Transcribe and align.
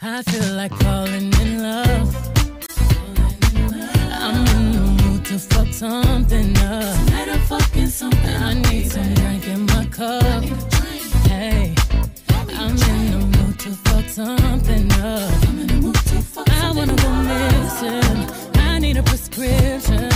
I 0.00 0.22
feel 0.22 0.54
like 0.54 0.72
falling 0.76 1.32
in 1.40 1.60
love. 1.60 2.14
I'm 4.12 4.46
in 4.46 4.72
the 4.72 5.02
mood 5.02 5.24
to 5.24 5.38
fuck 5.40 5.66
something 5.72 6.56
up. 6.58 6.96
I 7.10 8.54
need 8.70 8.90
some 8.92 9.14
drink 9.14 9.48
in 9.48 9.66
my 9.66 9.86
cup. 9.86 10.44
Hey, 11.26 11.74
I'm 12.30 12.76
in 12.76 13.10
the 13.10 13.38
mood 13.38 13.58
to 13.58 13.70
fuck 13.70 14.08
something 14.08 14.92
up. 14.92 15.32
I 16.48 16.72
wanna 16.72 16.94
go 16.94 17.10
missing. 17.32 18.60
I 18.60 18.78
need 18.78 18.98
a 18.98 19.02
prescription. 19.02 20.12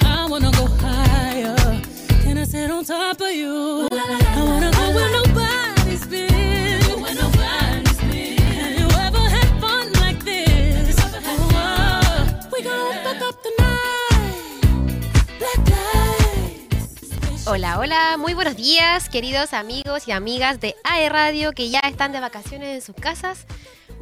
I 0.00 0.26
wanna 0.30 0.50
go 0.52 0.66
higher. 0.66 1.82
Can 2.22 2.38
I 2.38 2.44
sit 2.44 2.70
on 2.70 2.84
top 2.84 3.20
of 3.20 3.30
you? 3.32 3.95
Hola, 17.48 17.78
hola, 17.78 18.16
muy 18.18 18.34
buenos 18.34 18.56
días, 18.56 19.08
queridos 19.08 19.52
amigos 19.52 20.08
y 20.08 20.10
amigas 20.10 20.58
de 20.58 20.74
AE 20.82 21.08
Radio 21.08 21.52
que 21.52 21.70
ya 21.70 21.78
están 21.78 22.10
de 22.10 22.18
vacaciones 22.18 22.74
en 22.74 22.82
sus 22.82 22.96
casas. 22.96 23.46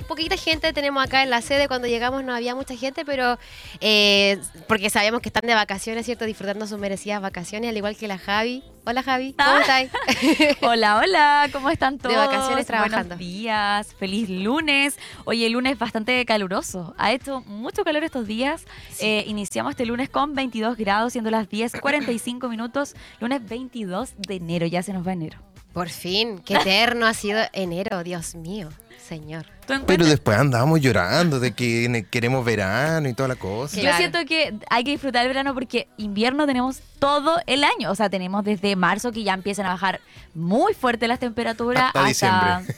Poquita 0.08 0.36
gente 0.36 0.72
tenemos 0.72 1.02
acá 1.02 1.22
en 1.22 1.30
la 1.30 1.40
sede, 1.40 1.66
cuando 1.66 1.88
llegamos 1.88 2.22
no 2.24 2.34
había 2.34 2.54
mucha 2.54 2.76
gente, 2.76 3.04
pero 3.04 3.38
eh, 3.80 4.38
porque 4.68 4.90
sabíamos 4.90 5.22
que 5.22 5.30
están 5.30 5.46
de 5.46 5.54
vacaciones, 5.54 6.04
¿cierto? 6.04 6.24
Disfrutando 6.27 6.66
sus 6.66 6.78
merecidas 6.78 7.22
vacaciones, 7.22 7.70
al 7.70 7.77
igual 7.77 7.96
que 7.96 8.06
la 8.06 8.18
Javi. 8.18 8.62
Hola 8.86 9.02
Javi, 9.02 9.32
¿cómo 9.32 9.48
Ah. 9.50 9.60
estás? 9.82 10.56
Hola, 10.62 10.98
hola, 10.98 11.48
¿cómo 11.52 11.70
están 11.70 11.96
todos? 11.98 12.14
vacaciones 12.16 12.66
trabajando. 12.66 13.16
Buenos 13.16 13.18
días, 13.18 13.94
feliz 13.94 14.28
lunes. 14.28 14.98
Oye, 15.25 15.47
el 15.47 15.52
lunes 15.52 15.78
bastante 15.78 16.25
caluroso. 16.27 16.94
Ha 16.98 17.12
hecho 17.12 17.41
mucho 17.47 17.82
calor 17.82 18.05
estos 18.05 18.27
días. 18.27 18.66
Eh, 19.00 19.25
iniciamos 19.27 19.70
este 19.70 19.86
lunes 19.86 20.10
con 20.10 20.34
22 20.34 20.77
grados, 20.77 21.12
siendo 21.14 21.30
las 21.30 21.48
10.45 21.48 22.48
minutos. 22.50 22.94
Lunes 23.20 23.41
22 23.48 24.12
de 24.19 24.34
enero, 24.36 24.66
ya 24.66 24.82
se 24.82 24.92
nos 24.92 25.06
va 25.06 25.14
enero. 25.14 25.38
Por 25.72 25.88
fin, 25.88 26.38
qué 26.38 26.55
eterno 26.55 27.05
ha 27.06 27.14
sido 27.14 27.41
enero, 27.52 28.05
Dios 28.05 28.36
mío, 28.36 28.69
señor. 29.08 29.47
¿Tú 29.66 29.74
Pero 29.86 30.05
después 30.05 30.36
andábamos 30.38 30.80
llorando 30.80 31.41
de 31.41 31.52
que 31.52 32.06
queremos 32.10 32.44
verano 32.44 33.08
y 33.08 33.14
toda 33.14 33.28
la 33.28 33.36
cosa. 33.36 33.80
Yo 33.80 33.92
siento 33.97 34.19
que 34.27 34.55
hay 34.69 34.84
que 34.84 34.91
disfrutar 34.91 35.22
el 35.22 35.28
verano 35.28 35.55
porque 35.55 35.88
invierno 35.97 36.47
tenemos 36.47 36.80
todo 36.98 37.41
el 37.47 37.64
año. 37.64 37.91
O 37.91 37.94
sea, 37.94 38.10
tenemos 38.10 38.44
desde 38.44 38.77
marzo 38.77 39.12
que 39.12 39.22
ya 39.22 39.34
empiezan 39.34 39.66
a 39.66 39.70
bajar 39.70 40.00
muy 40.34 40.75
fuerte 40.75 41.08
las 41.08 41.19
temperaturas 41.19 41.92
Hasta 41.94 42.05
diciembre. 42.05 42.75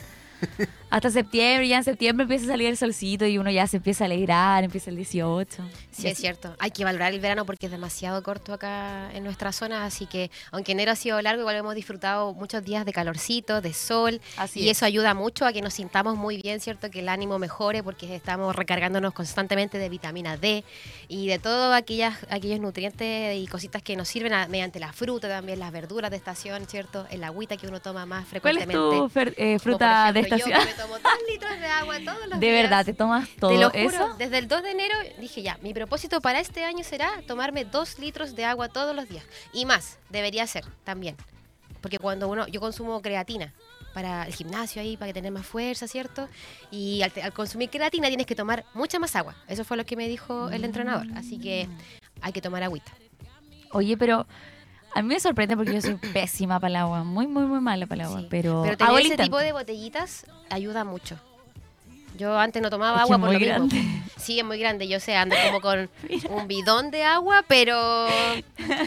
hasta 0.89 1.09
septiembre. 1.11 1.67
Ya 1.67 1.77
en 1.77 1.83
septiembre 1.83 2.23
empieza 2.23 2.45
a 2.45 2.47
salir 2.49 2.67
el 2.67 2.77
solcito 2.77 3.25
y 3.25 3.37
uno 3.37 3.49
ya 3.51 3.67
se 3.67 3.77
empieza 3.77 4.03
a 4.03 4.05
alegrar, 4.05 4.63
empieza 4.63 4.89
el 4.89 4.95
18. 4.95 5.63
Sí, 5.91 6.07
es 6.07 6.17
cierto. 6.17 6.55
Hay 6.59 6.71
que 6.71 6.83
valorar 6.83 7.13
el 7.13 7.19
verano 7.19 7.45
porque 7.45 7.65
es 7.65 7.71
demasiado 7.71 8.21
corto 8.23 8.53
acá 8.53 9.09
en 9.13 9.23
nuestra 9.23 9.51
zona, 9.51 9.85
así 9.85 10.05
que 10.05 10.29
aunque 10.51 10.71
enero 10.73 10.91
ha 10.91 10.95
sido 10.95 11.21
largo, 11.21 11.41
igual 11.41 11.55
hemos 11.55 11.75
disfrutado 11.75 12.33
muchos 12.33 12.63
días 12.63 12.85
de 12.85 12.93
calorcito, 12.93 13.61
de 13.61 13.73
sol, 13.73 14.21
Así 14.37 14.61
y 14.61 14.69
es. 14.69 14.77
eso 14.77 14.85
ayuda 14.85 15.13
mucho 15.13 15.45
a 15.45 15.53
que 15.53 15.61
nos 15.61 15.73
sintamos 15.73 16.15
muy 16.15 16.41
bien, 16.41 16.59
¿cierto? 16.59 16.89
Que 16.91 16.99
el 16.99 17.09
ánimo 17.09 17.39
mejore 17.39 17.81
porque 17.83 18.15
estamos 18.15 18.55
recargándonos 18.55 19.13
constantemente 19.13 19.77
de 19.79 19.89
vitamina 19.89 20.37
D 20.37 20.63
y 21.07 21.27
de 21.27 21.39
todos 21.39 21.75
aquellos 21.75 22.59
nutrientes 22.59 23.37
y 23.37 23.47
cositas 23.47 23.81
que 23.81 23.95
nos 23.95 24.07
sirven 24.07 24.33
a- 24.33 24.47
mediante 24.47 24.79
la 24.79 24.93
fruta 24.93 25.27
también, 25.27 25.59
las 25.59 25.71
verduras 25.71 26.11
de 26.11 26.17
estación, 26.17 26.65
¿cierto? 26.67 27.05
El 27.09 27.23
agüita 27.23 27.57
que 27.57 27.67
uno 27.67 27.79
toma 27.79 28.05
más 28.05 28.25
¿Cuál 28.41 28.57
es 28.57 28.63
frecuentemente. 28.65 29.33
tu 29.33 29.41
eh, 29.41 29.59
fruta 29.59 30.11
de 30.13 30.19
estación? 30.21 30.49
Yo 30.51 30.55
tomo 30.77 30.99
dos 30.99 31.11
litros 31.29 31.59
de 31.59 31.67
agua 31.67 31.97
todos 32.05 32.27
los 32.27 32.39
De 32.39 32.47
días. 32.47 32.61
verdad, 32.63 32.85
¿te 32.85 32.93
tomas 32.93 33.27
todo 33.39 33.51
Te 33.51 33.57
lo 33.57 33.69
juro, 33.69 33.81
eso? 33.83 34.15
desde 34.17 34.37
el 34.37 34.47
2 34.47 34.63
de 34.63 34.71
enero 34.71 34.95
dije 35.19 35.41
ya, 35.41 35.57
mi 35.61 35.73
propósito 35.73 36.21
para 36.21 36.39
este 36.39 36.63
año 36.63 36.83
será 36.83 37.09
tomarme 37.27 37.65
dos 37.65 37.99
litros 37.99 38.35
de 38.35 38.45
agua 38.45 38.69
todos 38.69 38.95
los 38.95 39.09
días. 39.09 39.25
Y 39.53 39.65
más, 39.65 39.97
debería 40.09 40.45
ser 40.47 40.65
también. 40.83 41.15
Porque 41.81 41.99
cuando 41.99 42.27
uno, 42.27 42.47
yo 42.47 42.59
consumo 42.59 43.01
creatina 43.01 43.53
para 43.93 44.25
el 44.25 44.33
gimnasio 44.33 44.81
ahí, 44.81 44.95
para 44.97 45.11
tener 45.13 45.31
más 45.31 45.45
fuerza, 45.45 45.87
¿cierto? 45.87 46.27
Y 46.69 47.01
al, 47.01 47.33
consumir 47.33 47.69
creatina 47.69 48.07
tienes 48.07 48.25
que 48.27 48.35
tomar 48.35 48.63
mucha 48.73 48.99
más 48.99 49.15
agua. 49.15 49.35
Eso 49.47 49.63
fue 49.63 49.77
lo 49.77 49.85
que 49.85 49.95
me 49.95 50.07
dijo 50.07 50.49
el 50.49 50.63
entrenador. 50.63 51.07
Así 51.15 51.39
que 51.39 51.67
hay 52.21 52.31
que 52.31 52.41
tomar 52.41 52.63
agüita. 52.63 52.91
Oye, 53.71 53.97
pero 53.97 54.27
a 54.97 55.01
mí 55.01 55.07
me 55.09 55.19
sorprende 55.19 55.55
porque 55.55 55.73
yo 55.73 55.81
soy 55.81 55.95
pésima 56.13 56.59
para 56.59 56.69
el 56.69 56.75
agua. 56.77 57.03
Muy, 57.03 57.27
muy, 57.27 57.43
muy 57.45 57.59
mala 57.59 57.85
para 57.85 58.01
el 58.03 58.07
agua. 58.07 58.19
Sí. 58.21 58.27
Pero, 58.29 58.61
Pero 58.63 58.77
tener 58.77 58.99
ese 59.05 59.17
tipo 59.17 59.37
de 59.37 59.51
botellitas 59.51 60.25
ayuda 60.49 60.83
mucho. 60.83 61.19
Yo 62.17 62.37
antes 62.39 62.63
no 62.63 62.69
tomaba 62.71 62.97
Es 62.97 63.01
agua 63.03 63.15
es 63.17 63.19
por 63.19 63.29
muy 63.29 63.33
lo 63.35 63.39
mismo. 63.39 63.67
grande. 63.69 64.01
Sí, 64.17 64.39
es 64.39 64.45
muy 64.45 64.57
grande. 64.57 64.87
Yo 64.87 64.99
sé, 64.99 65.15
ando 65.15 65.35
como 65.45 65.61
con 65.61 65.87
un 66.31 66.47
bidón 66.47 66.89
de 66.89 67.03
agua, 67.03 67.43
pero 67.47 68.07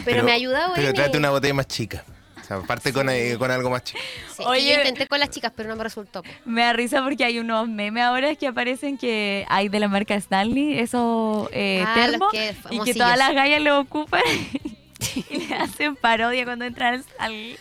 pero, 0.03 0.23
me 0.23 0.31
ha 0.31 0.35
ayudado 0.35 0.73
Pero 0.75 0.91
mi- 1.11 1.17
una 1.17 1.29
botella 1.29 1.53
más 1.53 1.67
chica. 1.67 2.03
O 2.41 2.43
sea, 2.43 2.59
parte 2.67 2.91
con, 2.91 3.07
eh, 3.09 3.37
con 3.39 3.49
algo 3.49 3.69
más 3.69 3.85
chico. 3.85 3.99
Sí, 4.35 4.43
Oye. 4.45 4.59
y 4.61 4.69
yo 4.73 4.75
intenté 4.79 5.07
con 5.07 5.17
las 5.21 5.29
chicas, 5.29 5.53
pero 5.55 5.69
no 5.69 5.77
me 5.77 5.83
resultó. 5.85 6.21
Me 6.43 6.61
da 6.63 6.73
risa 6.73 7.01
porque 7.01 7.23
hay 7.23 7.39
unos 7.39 7.69
memes 7.69 8.03
ahora 8.03 8.35
que 8.35 8.47
aparecen 8.47 8.97
que 8.97 9.45
hay 9.47 9.69
de 9.69 9.79
la 9.79 9.87
marca 9.87 10.15
Stanley, 10.15 10.77
esos 10.79 11.47
eh, 11.53 11.85
Ah, 11.87 11.93
termos, 11.95 12.19
los 12.19 12.31
que- 12.33 12.55
y 12.71 12.79
que 12.81 12.93
todas 12.95 13.17
las 13.17 13.33
gallas 13.33 13.61
lo 13.61 13.79
ocupan 13.79 14.21
y 15.29 15.37
le 15.47 15.55
hacen 15.55 15.95
parodia 15.95 16.45
cuando 16.45 16.65
entran 16.65 17.03
al, 17.19 17.57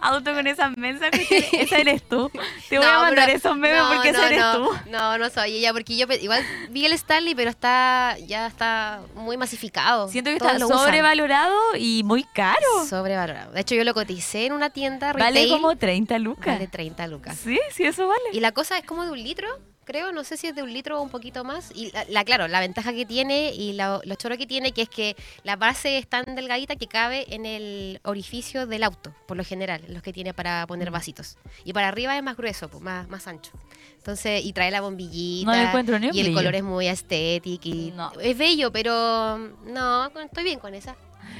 auto 0.00 0.32
con 0.32 0.46
esas 0.46 0.76
mensas. 0.76 1.10
Esa 1.52 1.78
eres 1.78 2.02
tú. 2.08 2.30
Te 2.68 2.78
voy 2.78 2.86
a 2.86 2.92
No, 2.98 3.00
mandar 3.02 3.26
pero- 3.26 3.38
esos 3.38 3.56
memes 3.56 3.78
no, 3.82 3.88
porque 3.94 4.12
no, 4.12 4.18
esa 4.18 4.26
eres 4.26 4.40
no, 4.40 4.54
tú. 4.56 4.70
No, 4.90 5.18
no 5.18 5.30
soy 5.30 5.56
ella, 5.56 5.72
porque 5.72 5.96
yo 5.96 6.06
igual 6.20 6.44
vi 6.70 6.86
el 6.86 6.92
Stanley, 6.92 7.34
pero 7.34 7.50
está 7.50 8.16
ya 8.26 8.46
está 8.46 9.00
muy 9.14 9.36
masificado. 9.36 10.08
Siento 10.08 10.30
que 10.30 10.38
Todos 10.38 10.52
está 10.52 10.58
lo 10.60 10.66
usan. 10.68 10.78
sobrevalorado 10.80 11.56
y 11.78 12.02
muy 12.04 12.24
caro. 12.24 12.86
Sobrevalorado. 12.88 13.52
De 13.52 13.60
hecho, 13.60 13.74
yo 13.74 13.84
lo 13.84 13.94
coticé 13.94 14.46
en 14.46 14.52
una 14.52 14.70
tienda 14.70 15.12
Vale 15.12 15.26
retail. 15.40 15.50
como 15.50 15.76
30 15.76 16.18
lucas. 16.18 16.46
Vale 16.54 16.66
30 16.68 17.06
lucas. 17.08 17.36
Sí, 17.42 17.58
sí, 17.72 17.84
eso 17.84 18.08
vale. 18.08 18.22
Y 18.32 18.40
la 18.40 18.52
cosa 18.52 18.78
es 18.78 18.84
como 18.84 19.04
de 19.04 19.10
un 19.10 19.22
litro, 19.22 19.48
creo, 19.88 20.12
no 20.12 20.22
sé 20.22 20.36
si 20.36 20.46
es 20.46 20.54
de 20.54 20.62
un 20.62 20.72
litro 20.72 20.98
o 21.00 21.02
un 21.02 21.08
poquito 21.10 21.42
más. 21.42 21.72
Y 21.74 21.90
la, 21.90 22.04
la- 22.08 22.24
claro, 22.24 22.46
la 22.46 22.60
ventaja 22.60 22.92
que 22.92 23.04
tiene 23.06 23.52
y 23.54 23.72
la, 23.72 24.00
lo 24.04 24.14
choro 24.14 24.36
que 24.38 24.46
tiene, 24.46 24.70
que 24.72 24.82
es 24.82 24.88
que 24.88 25.16
la 25.42 25.56
base 25.56 25.98
es 25.98 26.06
tan 26.06 26.24
delgadita 26.36 26.76
que 26.76 26.86
cabe 26.86 27.34
en 27.34 27.44
el 27.46 28.00
orificio 28.04 28.66
del 28.66 28.84
auto, 28.84 29.12
por 29.26 29.36
lo 29.36 29.44
general, 29.44 29.82
los 29.88 30.02
que 30.02 30.12
tiene 30.12 30.32
para 30.34 30.64
Mm. 30.64 30.68
poner 30.68 30.90
vasitos. 30.92 31.38
Y 31.64 31.72
para 31.72 31.88
arriba 31.88 32.16
es 32.16 32.22
más 32.22 32.36
grueso, 32.36 32.68
pues, 32.68 32.82
más, 32.82 33.08
más 33.08 33.26
ancho. 33.26 33.50
Entonces, 33.96 34.44
y 34.44 34.52
trae 34.52 34.70
la 34.70 34.80
bombillita. 34.80 35.50
No 35.50 35.68
encuentro 35.68 35.98
ni 35.98 36.08
un 36.08 36.14
Y 36.14 36.20
el 36.20 36.26
brillo. 36.26 36.38
color 36.38 36.54
es 36.54 36.62
muy 36.62 36.86
estético 36.86 37.68
y 37.68 37.90
No. 37.96 38.12
es 38.20 38.38
bello, 38.38 38.70
pero 38.70 39.38
no, 39.64 40.06
estoy 40.20 40.44
bien 40.44 40.58
con 40.60 40.74
esa. 40.74 40.94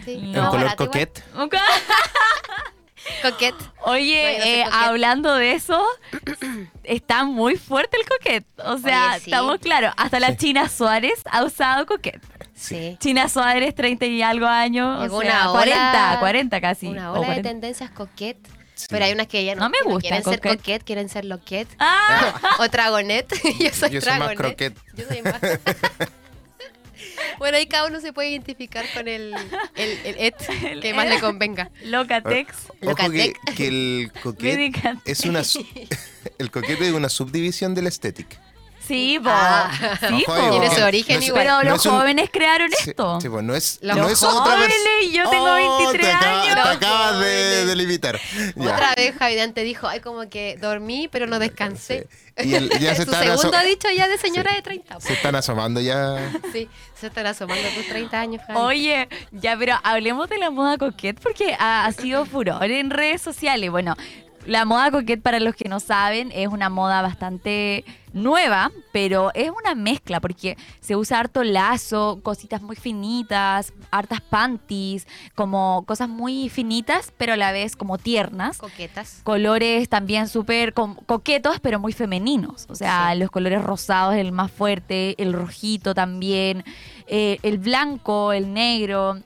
Sí, 0.05 0.17
más 0.17 0.49
color 0.51 0.67
igual. 0.79 1.11
coquette. 3.23 3.55
Coquette. 3.55 3.73
Oye, 3.85 4.37
No, 4.39 4.45
eh, 4.45 4.65
hablando 4.71 5.35
de 5.35 5.53
eso, 5.53 5.83
está 6.85 7.25
muy 7.25 7.57
fuerte 7.57 7.97
el 7.97 8.07
coquet. 8.09 8.45
O 8.65 8.79
sea, 8.79 9.11
Oye, 9.13 9.21
sí. 9.21 9.31
estamos 9.31 9.59
claros, 9.59 9.93
hasta 9.97 10.21
la 10.21 10.37
China 10.37 10.69
Suárez 10.69 11.21
ha 11.31 11.45
usado 11.45 11.87
coquet. 11.87 12.21
Sí. 12.55 12.97
China 13.01 13.29
Suárez, 13.29 13.75
30 13.75 14.07
y 14.07 14.21
algo 14.23 14.47
años, 14.47 15.11
o 15.11 15.21
sea, 15.21 15.43
una 15.45 15.53
40, 15.53 15.91
ola- 16.13 16.17
40 16.21 16.61
casi. 16.61 16.87
Una 16.89 17.11
o 17.13 17.15
ola 17.15 17.21
de 17.21 17.27
40. 17.27 17.49
tendencias 17.49 17.91
coquette. 17.91 18.49
Pero 18.91 19.05
hay 19.05 19.13
unas 19.13 19.27
que 19.27 19.45
ya 19.45 19.57
no, 19.57 19.63
No 19.63 19.71
me 19.71 19.79
gusta 19.85 20.01
quieren 20.03 20.23
ser 20.23 20.37
coquette. 20.41 20.59
coquette, 20.59 20.85
quieren 20.85 21.09
ser 21.09 21.25
loquette. 21.25 21.69
Ah, 21.81 22.33
o 22.61 22.69
tragonet. 22.69 23.27
yo 23.59 23.71
soy 23.73 23.91
Yo 23.91 24.01
soy 24.01 24.19
más 24.19 24.35
tragonet. 24.35 24.37
croquette. 24.37 24.79
Yo 24.95 25.05
soy 25.09 25.23
más. 25.23 25.41
bueno, 27.39 27.57
ahí 27.57 27.67
cada 27.67 27.87
uno 27.87 28.01
se 28.01 28.13
puede 28.13 28.31
identificar 28.31 28.85
con 28.95 29.09
el, 29.09 29.35
el, 29.77 29.91
el 30.05 30.15
et 30.19 30.37
que 30.83 30.95
más 30.95 31.09
le 31.09 31.21
convenga. 31.21 31.71
Locatex. 31.85 32.55
Ojo 32.67 32.77
que, 32.79 32.87
Locatec. 32.87 33.55
que 33.55 33.69
el 33.69 34.13
Medicat. 34.41 34.99
es 35.05 35.21
una 35.21 35.43
el 36.39 36.51
coquete 36.51 36.89
es 36.89 36.95
una 36.95 37.09
subdivisión 37.09 37.75
del 37.75 37.87
estética. 37.87 38.41
Sí, 38.89 39.21
po. 39.23 39.29
Ah. 39.31 39.71
sí, 40.09 40.25
po. 40.27 40.35
Tiene 40.51 40.75
su 40.75 40.83
origen 40.83 41.17
no 41.17 41.21
es- 41.21 41.27
igual. 41.29 41.43
Pero 41.45 41.57
no 41.63 41.71
los 41.71 41.81
es 41.81 41.87
un- 41.87 41.93
jóvenes 41.99 42.31
crearon 42.33 42.71
Sí, 42.71 42.91
esto. 42.91 43.21
sí, 43.21 43.29
pues 43.29 43.45
no 43.45 43.55
es, 43.55 43.79
Los 43.83 43.97
no 43.97 44.09
es 44.09 44.23
otra 44.23 44.55
jóvenes, 44.57 44.77
vers- 45.03 45.11
yo 45.13 45.31
tengo 45.31 45.55
23 45.55 46.01
te 46.07 46.13
acaba- 46.13 46.43
años. 46.43 46.55
Te 46.55 46.61
acabas 46.61 47.11
de, 47.13 47.17
Jóvenes. 47.19 47.67
de 47.67 47.77
limitar. 47.77 48.21
Ya. 48.57 48.73
Otra 48.73 48.95
vez 48.97 49.15
Javier 49.17 49.53
te 49.53 49.63
dijo, 49.63 49.87
ay, 49.87 50.01
como 50.01 50.29
que 50.29 50.57
dormí, 50.61 51.09
pero 51.13 51.27
no 51.27 51.39
descansé. 51.39 52.09
Y 52.43 52.55
el- 52.55 52.71
ya 52.79 52.95
se 52.95 53.05
Su 53.05 53.11
están 53.11 53.29
aso- 53.29 53.39
segundo 53.43 53.59
dicho 53.67 53.89
ya 53.95 54.09
de 54.09 54.17
señora 54.19 54.51
Sí. 54.51 54.57
de 54.57 54.63
30. 54.63 55.01
Se 55.01 55.13
están 55.13 55.35
asomando 55.35 55.81
ya. 55.81 56.17
Sí, 56.53 56.69
se 56.99 57.09
están 57.09 57.27
asomando 57.27 57.69
tus 57.77 57.87
30 57.89 58.19
años, 58.21 58.43
Javi. 58.47 58.59
Oye, 58.61 59.09
ya, 59.33 59.57
pero 59.59 59.75
hablemos 59.83 60.29
de 60.29 60.39
la 60.39 60.51
moda 60.51 60.79
coquette 60.79 61.21
porque 61.21 61.55
ha, 61.59 61.85
ha 61.87 61.93
sido 61.93 62.25
furor 62.27 62.63
en 62.71 62.91
redes 62.91 63.21
sociales. 63.23 63.71
Bueno, 63.71 63.97
La 64.49 64.65
moda 64.65 64.91
coquette, 64.91 65.21
para 65.21 65.41
los 65.41 65.55
que 65.55 65.69
no 65.69 65.79
saben, 65.79 66.33
es 66.35 66.49
una 66.49 66.71
moda 66.71 67.03
bastante 67.03 67.85
nueva, 68.15 68.71
pero 68.93 69.31
es 69.35 69.51
una 69.51 69.75
mezcla 69.75 70.21
porque 70.21 70.57
se 70.81 70.97
usa 70.97 71.21
harto 71.21 71.45
lazo, 71.45 72.21
cositas 72.23 72.63
muy 72.63 72.75
finitas, 72.75 73.75
hartas 73.91 74.23
panties, 74.23 75.07
como 75.35 75.85
cosas 75.87 76.09
muy 76.09 76.49
finitas, 76.49 77.13
pero 77.19 77.35
a 77.35 77.37
la 77.37 77.53
vez 77.53 77.77
como 77.77 77.99
tiernas. 77.99 78.57
Coquetas. 78.57 79.21
Colores 79.23 79.91
también 79.91 80.29
súper 80.29 80.73
coquetos, 80.73 81.61
pero 81.61 81.79
muy 81.79 81.93
femeninos. 81.93 82.65
O 82.71 82.75
sea, 82.75 83.11
Sí. 83.13 83.19
los 83.19 83.31
colores 83.31 83.63
rosados, 83.63 84.15
el 84.15 84.33
más 84.33 84.51
fuerte, 84.51 85.15
el 85.23 85.35
rojito 85.35 85.95
también, 85.95 86.65
eh, 87.07 87.39
el 87.43 87.59
blanco, 87.59 88.33
el 88.33 88.55
negro. 88.55 89.19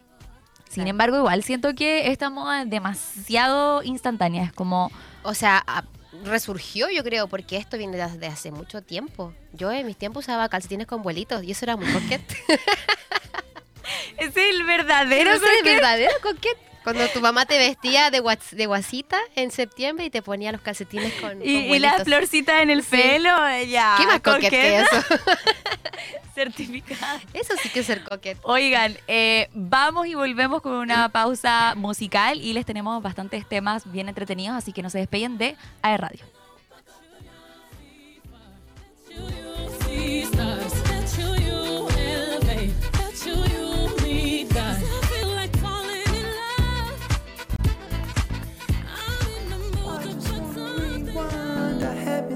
Sin 0.73 0.87
embargo, 0.89 1.19
igual 1.19 1.43
siento 1.43 1.75
que 1.75 2.11
esta 2.11 2.31
moda 2.31 2.63
es 2.63 2.71
demasiado 2.71 3.83
instantánea. 3.83 4.45
Es 4.45 4.53
como, 4.53 4.91
O 5.23 5.35
sea, 5.35 5.65
resurgió 6.25 6.89
yo 6.91 7.05
creo, 7.05 7.27
porque 7.29 7.57
esto 7.57 7.77
viene 7.77 7.97
desde 7.97 8.27
hace 8.27 8.51
mucho 8.51 8.83
tiempo. 8.83 9.35
Yo 9.53 9.71
en 9.71 9.87
mis 9.87 9.97
tiempos 9.97 10.25
usaba 10.25 10.49
calcetines 10.49 10.87
con 10.87 11.03
vuelitos 11.03 11.43
y 11.43 11.51
eso 11.51 11.65
era 11.65 11.77
muy 11.77 11.91
coquete. 11.93 12.37
es 14.19 14.37
el 14.37 14.65
verdadero 14.65 15.31
es 15.31 15.41
coquete. 15.41 15.63
verdadero 15.63 16.13
coquete. 16.23 16.72
Cuando 16.85 17.07
tu 17.09 17.21
mamá 17.21 17.47
te 17.47 17.59
vestía 17.59 18.11
de, 18.11 18.21
guas- 18.21 18.51
de 18.51 18.67
guasita 18.67 19.19
en 19.37 19.51
septiembre 19.51 20.07
y 20.07 20.11
te 20.11 20.23
ponía 20.23 20.51
los 20.53 20.61
calcetines 20.61 21.13
con, 21.21 21.39
con 21.39 21.43
Y, 21.47 21.75
y 21.75 21.79
las 21.79 22.03
florcitas 22.05 22.63
en 22.63 22.71
el 22.71 22.83
Sí. 22.83 22.91
pelo, 22.97 23.31
ya. 23.69 23.95
¿Qué 23.99 24.07
más 24.07 24.21
coquete 24.21 24.51
que 24.51 24.81
eso? 24.81 24.97
Certificada. 26.35 27.21
Eso 27.35 27.55
sí 27.63 27.69
que 27.69 27.81
es 27.81 27.87
ser 27.87 28.03
coquete. 28.05 28.41
Oigan, 28.45 28.97
eh, 29.07 29.49
vamos 29.53 30.07
y 30.07 30.15
volvemos 30.15 30.63
con 30.63 30.73
una 30.73 31.09
pausa 31.11 31.75
musical 31.77 32.41
y 32.41 32.53
les 32.55 32.65
tenemos 32.65 33.03
bastantes 33.03 33.47
temas 33.47 33.91
bien 33.93 34.09
entretenidos, 34.09 34.57
así 34.57 34.73
que 34.73 34.83
no 34.83 34.89
se 34.91 34.99
despeguen 34.99 35.37
de 35.39 35.57
AE 35.83 35.97
Radio. 35.99 36.25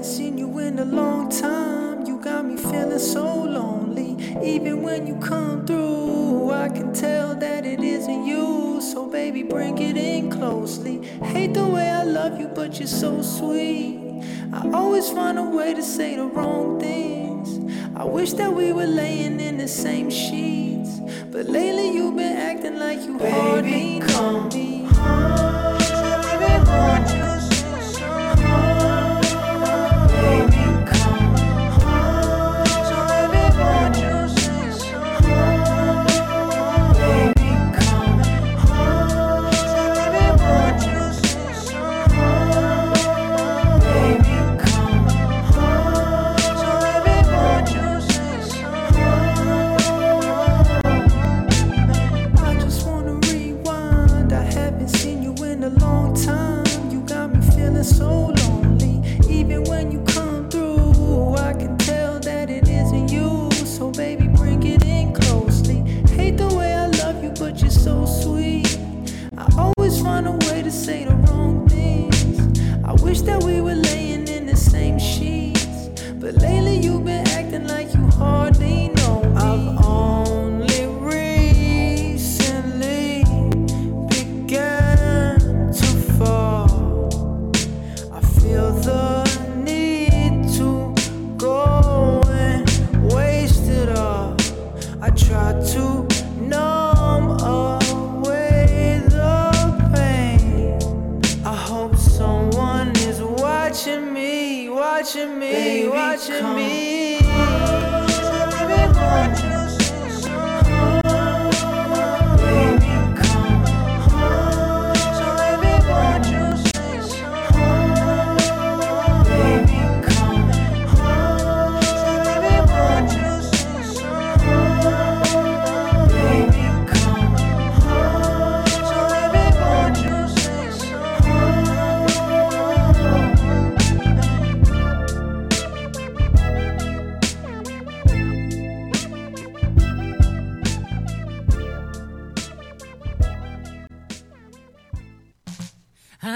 Seen 0.07 0.37
you 0.37 0.57
in 0.59 0.79
a 0.79 0.85
long 0.85 1.29
time. 1.29 2.05
You 2.05 2.17
got 2.21 2.45
me 2.45 2.55
feeling 2.55 2.97
so 2.97 3.43
lonely. 3.43 4.15
Even 4.41 4.81
when 4.81 5.05
you 5.05 5.17
come 5.17 5.65
through, 5.65 6.49
I 6.49 6.69
can 6.69 6.93
tell 6.93 7.35
that 7.35 7.65
it 7.65 7.83
isn't 7.83 8.25
you. 8.25 8.79
So, 8.79 9.09
baby, 9.09 9.43
bring 9.43 9.77
it 9.79 9.97
in 9.97 10.31
closely. 10.31 11.05
Hate 11.33 11.53
the 11.53 11.67
way 11.67 11.89
I 11.89 12.03
love 12.03 12.39
you, 12.39 12.47
but 12.47 12.79
you're 12.79 12.87
so 12.87 13.21
sweet. 13.21 14.23
I 14.53 14.71
always 14.71 15.09
find 15.09 15.37
a 15.37 15.43
way 15.43 15.73
to 15.73 15.83
say 15.83 16.15
the 16.15 16.25
wrong 16.25 16.79
things. 16.79 17.49
I 17.93 18.05
wish 18.05 18.31
that 18.33 18.53
we 18.53 18.71
were 18.71 18.87
laying 18.87 19.41
in 19.41 19.57
the 19.57 19.67
same 19.67 20.09
sheets. 20.09 21.01
But 21.31 21.47
lately, 21.47 21.91
you've 21.91 22.15
been 22.15 22.37
acting 22.37 22.79
like 22.79 23.01
you 23.01 23.19
hardly 23.19 23.99
know 23.99 24.49
me. 24.53 24.87
I 24.89 25.67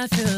I 0.02 0.08
feel 0.08 0.31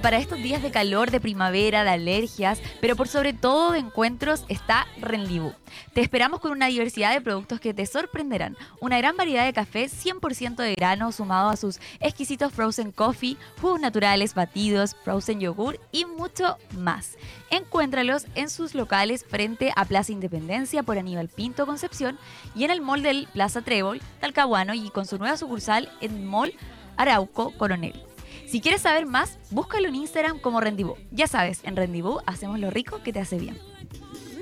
para 0.00 0.18
estos 0.18 0.38
días 0.38 0.62
de 0.62 0.70
calor, 0.70 1.10
de 1.10 1.20
primavera, 1.20 1.84
de 1.84 1.90
alergias, 1.90 2.60
pero 2.80 2.96
por 2.96 3.08
sobre 3.08 3.32
todo 3.32 3.72
de 3.72 3.80
encuentros, 3.80 4.44
está 4.48 4.86
Renlibú. 5.00 5.52
Te 5.92 6.00
esperamos 6.00 6.40
con 6.40 6.52
una 6.52 6.66
diversidad 6.66 7.12
de 7.12 7.20
productos 7.20 7.60
que 7.60 7.74
te 7.74 7.86
sorprenderán. 7.86 8.56
Una 8.80 8.98
gran 8.98 9.16
variedad 9.16 9.44
de 9.44 9.52
café 9.52 9.86
100% 9.86 10.56
de 10.56 10.74
grano 10.74 11.12
sumado 11.12 11.50
a 11.50 11.56
sus 11.56 11.80
exquisitos 12.00 12.52
frozen 12.52 12.92
coffee, 12.92 13.36
jugos 13.60 13.80
naturales, 13.80 14.34
batidos, 14.34 14.96
frozen 15.04 15.40
yogur 15.40 15.78
y 15.92 16.04
mucho 16.04 16.56
más. 16.78 17.16
Encuéntralos 17.50 18.26
en 18.34 18.48
sus 18.48 18.74
locales 18.74 19.24
frente 19.24 19.72
a 19.76 19.84
Plaza 19.84 20.12
Independencia 20.12 20.82
por 20.82 20.98
Aníbal 20.98 21.28
Pinto 21.28 21.66
Concepción 21.66 22.18
y 22.54 22.64
en 22.64 22.70
el 22.70 22.80
mall 22.80 23.02
del 23.02 23.28
Plaza 23.32 23.62
Trébol, 23.62 24.00
Talcahuano 24.20 24.74
y 24.74 24.90
con 24.90 25.06
su 25.06 25.18
nueva 25.18 25.36
sucursal 25.36 25.90
en 26.00 26.26
Mall 26.26 26.54
Arauco 26.96 27.52
Coronel. 27.56 28.09
Si 28.50 28.60
quieres 28.60 28.82
saber 28.82 29.06
más, 29.06 29.38
búscalo 29.50 29.88
en 29.88 29.94
Instagram 29.94 30.38
como 30.40 30.60
Rendibú. 30.60 30.96
Ya 31.12 31.26
sabes, 31.28 31.60
en 31.62 31.76
Rendibú 31.76 32.20
hacemos 32.26 32.58
lo 32.58 32.70
rico 32.70 33.02
que 33.02 33.12
te 33.12 33.20
hace 33.20 33.38
bien. 33.38 33.56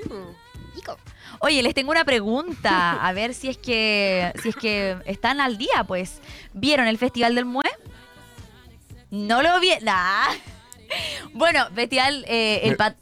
Mm, 0.05 0.75
rico. 0.75 0.97
Oye, 1.41 1.61
les 1.61 1.73
tengo 1.75 1.91
una 1.91 2.03
pregunta, 2.05 2.93
a 3.05 3.13
ver 3.13 3.33
si 3.33 3.49
es 3.49 3.57
que 3.57 4.33
si 4.41 4.49
es 4.49 4.55
que 4.55 4.97
están 5.05 5.39
al 5.41 5.57
día, 5.57 5.83
pues. 5.87 6.21
¿Vieron 6.53 6.87
el 6.87 6.97
Festival 6.97 7.35
del 7.35 7.45
Mue? 7.45 7.63
No 9.11 9.41
lo 9.41 9.59
vi. 9.59 9.69
Nah. 9.81 10.27
Bueno, 11.33 11.67
Festival 11.75 12.25
eh, 12.27 12.61
el 12.63 12.71
Me- 12.71 12.75
pat- 12.77 12.95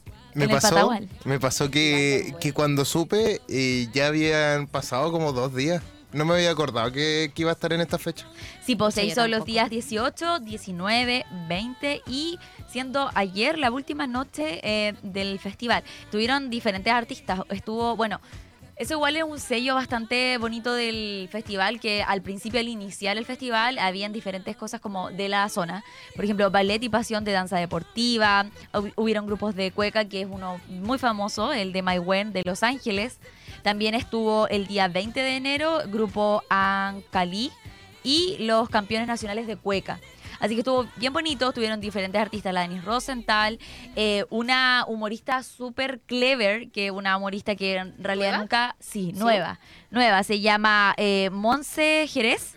pasó, 0.60 0.90
me 1.24 1.40
pasó 1.40 1.70
que, 1.70 2.34
que 2.40 2.52
cuando 2.52 2.84
supe 2.84 3.40
eh, 3.48 3.88
ya 3.92 4.08
habían 4.08 4.66
pasado 4.66 5.10
como 5.10 5.32
dos 5.32 5.54
días. 5.54 5.82
No 6.12 6.24
me 6.24 6.34
había 6.34 6.50
acordado 6.50 6.90
que, 6.90 7.30
que 7.34 7.42
iba 7.42 7.50
a 7.50 7.54
estar 7.54 7.72
en 7.72 7.80
esta 7.82 7.98
fecha. 7.98 8.26
Sí, 8.64 8.76
pues 8.76 8.94
se 8.94 9.02
Sí, 9.02 9.08
hizo 9.08 9.28
los 9.28 9.44
días 9.44 9.68
18, 9.68 10.40
19, 10.40 11.26
20 11.48 12.02
y 12.06 12.38
siendo 12.70 13.10
ayer 13.14 13.58
la 13.58 13.70
última 13.70 14.06
noche 14.06 14.60
eh, 14.62 14.94
del 15.02 15.38
festival. 15.38 15.82
Tuvieron 16.10 16.48
diferentes 16.48 16.90
artistas. 16.92 17.40
Estuvo, 17.50 17.94
bueno, 17.94 18.20
eso 18.76 18.94
igual 18.94 19.16
es 19.16 19.24
un 19.24 19.38
sello 19.40 19.74
bastante 19.74 20.38
bonito 20.38 20.72
del 20.72 21.28
festival, 21.32 21.78
que 21.80 22.02
al 22.02 22.22
principio, 22.22 22.60
al 22.60 22.68
iniciar 22.68 23.18
el 23.18 23.26
festival, 23.26 23.78
habían 23.78 24.12
diferentes 24.12 24.56
cosas 24.56 24.80
como 24.80 25.10
de 25.10 25.28
la 25.28 25.48
zona. 25.48 25.84
Por 26.14 26.24
ejemplo, 26.24 26.50
ballet 26.50 26.82
y 26.82 26.88
pasión 26.88 27.24
de 27.24 27.32
danza 27.32 27.58
deportiva. 27.58 28.46
Hub- 28.72 28.92
Hubieron 28.96 29.26
grupos 29.26 29.54
de 29.56 29.72
cueca, 29.72 30.04
que 30.06 30.22
es 30.22 30.28
uno 30.30 30.60
muy 30.68 30.96
famoso, 30.98 31.52
el 31.52 31.72
de 31.72 31.82
My 31.82 31.98
Wen 31.98 32.32
de 32.32 32.42
Los 32.46 32.62
Ángeles. 32.62 33.18
También 33.68 33.94
estuvo 33.94 34.48
el 34.48 34.66
día 34.66 34.88
20 34.88 35.20
de 35.20 35.36
enero, 35.36 35.80
grupo 35.88 36.42
Ancalí 36.48 37.52
y 38.02 38.38
los 38.38 38.70
campeones 38.70 39.06
nacionales 39.06 39.46
de 39.46 39.56
cueca. 39.56 40.00
Así 40.40 40.54
que 40.54 40.60
estuvo 40.60 40.86
bien 40.96 41.12
bonito, 41.12 41.48
estuvieron 41.48 41.78
diferentes 41.78 42.18
artistas, 42.18 42.54
la 42.54 42.62
Denise 42.62 42.80
Rosenthal, 42.86 43.58
eh, 43.94 44.24
una 44.30 44.86
humorista 44.88 45.42
súper 45.42 46.00
clever, 46.00 46.70
que 46.70 46.90
una 46.90 47.18
humorista 47.18 47.56
que 47.56 47.76
en 47.76 48.02
realidad 48.02 48.28
¿Nueva? 48.28 48.38
nunca, 48.38 48.76
sí, 48.80 49.12
nueva, 49.12 49.60
nueva, 49.90 50.22
se 50.22 50.40
llama 50.40 50.94
eh, 50.96 51.28
Monse 51.30 52.06
Jerez 52.08 52.54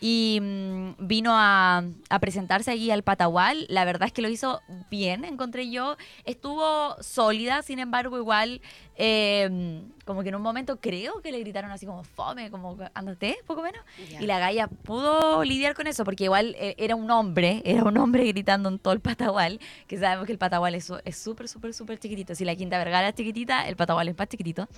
y 0.00 0.38
mm, 0.40 1.06
vino 1.06 1.32
a, 1.34 1.84
a 2.08 2.18
presentarse 2.18 2.70
allí 2.70 2.90
al 2.90 3.02
Patagual. 3.02 3.66
La 3.68 3.84
verdad 3.84 4.06
es 4.06 4.12
que 4.12 4.22
lo 4.22 4.28
hizo 4.28 4.60
bien, 4.90 5.24
encontré 5.24 5.70
yo. 5.70 5.96
Estuvo 6.24 6.96
sólida, 7.02 7.62
sin 7.62 7.78
embargo, 7.78 8.16
igual, 8.16 8.60
eh, 8.96 9.82
como 10.04 10.22
que 10.22 10.30
en 10.30 10.36
un 10.36 10.42
momento 10.42 10.80
creo 10.80 11.20
que 11.20 11.32
le 11.32 11.40
gritaron 11.40 11.70
así 11.70 11.84
como 11.86 12.04
fome, 12.04 12.50
como 12.50 12.76
andate, 12.94 13.38
poco 13.46 13.62
menos. 13.62 13.82
Y 14.20 14.26
la 14.26 14.38
galla 14.38 14.68
pudo 14.68 15.42
lidiar 15.44 15.74
con 15.74 15.86
eso, 15.86 16.04
porque 16.04 16.24
igual 16.24 16.54
eh, 16.58 16.74
era 16.78 16.94
un 16.96 17.10
hombre, 17.10 17.62
era 17.64 17.84
un 17.84 17.96
hombre 17.98 18.24
gritando 18.24 18.68
en 18.68 18.78
todo 18.78 18.94
el 18.94 19.00
Patagual, 19.00 19.60
que 19.86 19.98
sabemos 19.98 20.26
que 20.26 20.32
el 20.32 20.38
Patagual 20.38 20.74
es 20.74 20.86
súper, 21.16 21.48
súper, 21.48 21.74
súper 21.74 21.98
chiquitito. 21.98 22.34
Si 22.34 22.44
la 22.44 22.56
Quinta 22.56 22.78
Vergara 22.78 23.08
es 23.08 23.14
chiquitita, 23.14 23.68
el 23.68 23.76
Patagual 23.76 24.08
es 24.08 24.16
más 24.16 24.28
chiquitito. 24.28 24.68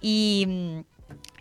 Y 0.00 0.44
mm, 0.46 0.97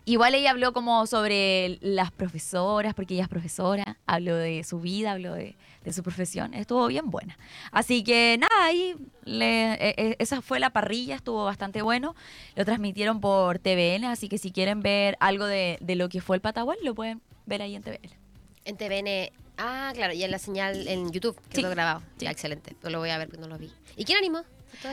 igual 0.08 0.34
ella 0.36 0.52
habló 0.52 0.74
como 0.74 1.06
sobre 1.06 1.78
las 1.82 2.12
profesoras, 2.12 2.94
porque 2.96 3.14
ella 3.14 3.24
es 3.24 3.30
profesora, 3.30 3.98
habló 4.08 4.36
de 4.36 4.64
su 4.64 4.80
vida, 4.80 5.12
habló 5.12 5.34
de, 5.34 5.56
de 5.84 5.94
su 5.94 6.02
profesión, 6.02 6.54
estuvo 6.54 6.88
bien 6.88 7.10
buena. 7.12 7.38
Así 7.72 8.04
que 8.04 8.38
nada, 8.40 8.66
ahí 8.66 8.96
le- 9.26 9.74
eh, 9.74 10.16
esa 10.20 10.42
fue 10.42 10.60
la 10.60 10.72
parrilla, 10.72 11.16
estuvo 11.16 11.46
bastante 11.46 11.82
bueno. 11.82 12.16
Lo 12.56 12.66
transmitieron 12.66 13.20
por 13.22 13.60
TVN, 13.60 14.06
así 14.06 14.30
que 14.30 14.38
si 14.38 14.52
quieren 14.52 14.82
ver 14.82 15.18
algo 15.20 15.46
de, 15.46 15.78
de 15.82 15.96
lo 15.96 16.10
que 16.10 16.22
fue 16.22 16.38
el 16.38 16.42
Patagual, 16.42 16.78
lo 16.84 16.96
pueden 16.96 17.22
ver 17.46 17.62
ahí 17.62 17.76
en 17.76 17.84
TVN. 17.84 18.10
En 18.66 18.78
TVN. 18.78 19.32
Ah, 19.60 19.92
claro, 19.96 20.14
y 20.14 20.24
en 20.24 20.32
la 20.32 20.40
señal 20.40 20.88
en 20.88 21.12
YouTube, 21.12 21.36
que 21.50 21.58
Sí. 21.58 21.62
lo 21.62 21.70
grabado. 21.70 22.02
Sí. 22.18 22.26
Ya, 22.26 22.32
excelente. 22.32 22.76
Pues 22.80 22.94
lo 22.94 23.00
voy 23.00 23.10
a 23.10 23.18
ver 23.18 23.28
porque 23.28 23.42
no 23.42 23.48
lo 23.48 23.58
vi. 23.58 23.72
¿Y 23.96 24.04
quién 24.06 24.18
animó? 24.20 24.44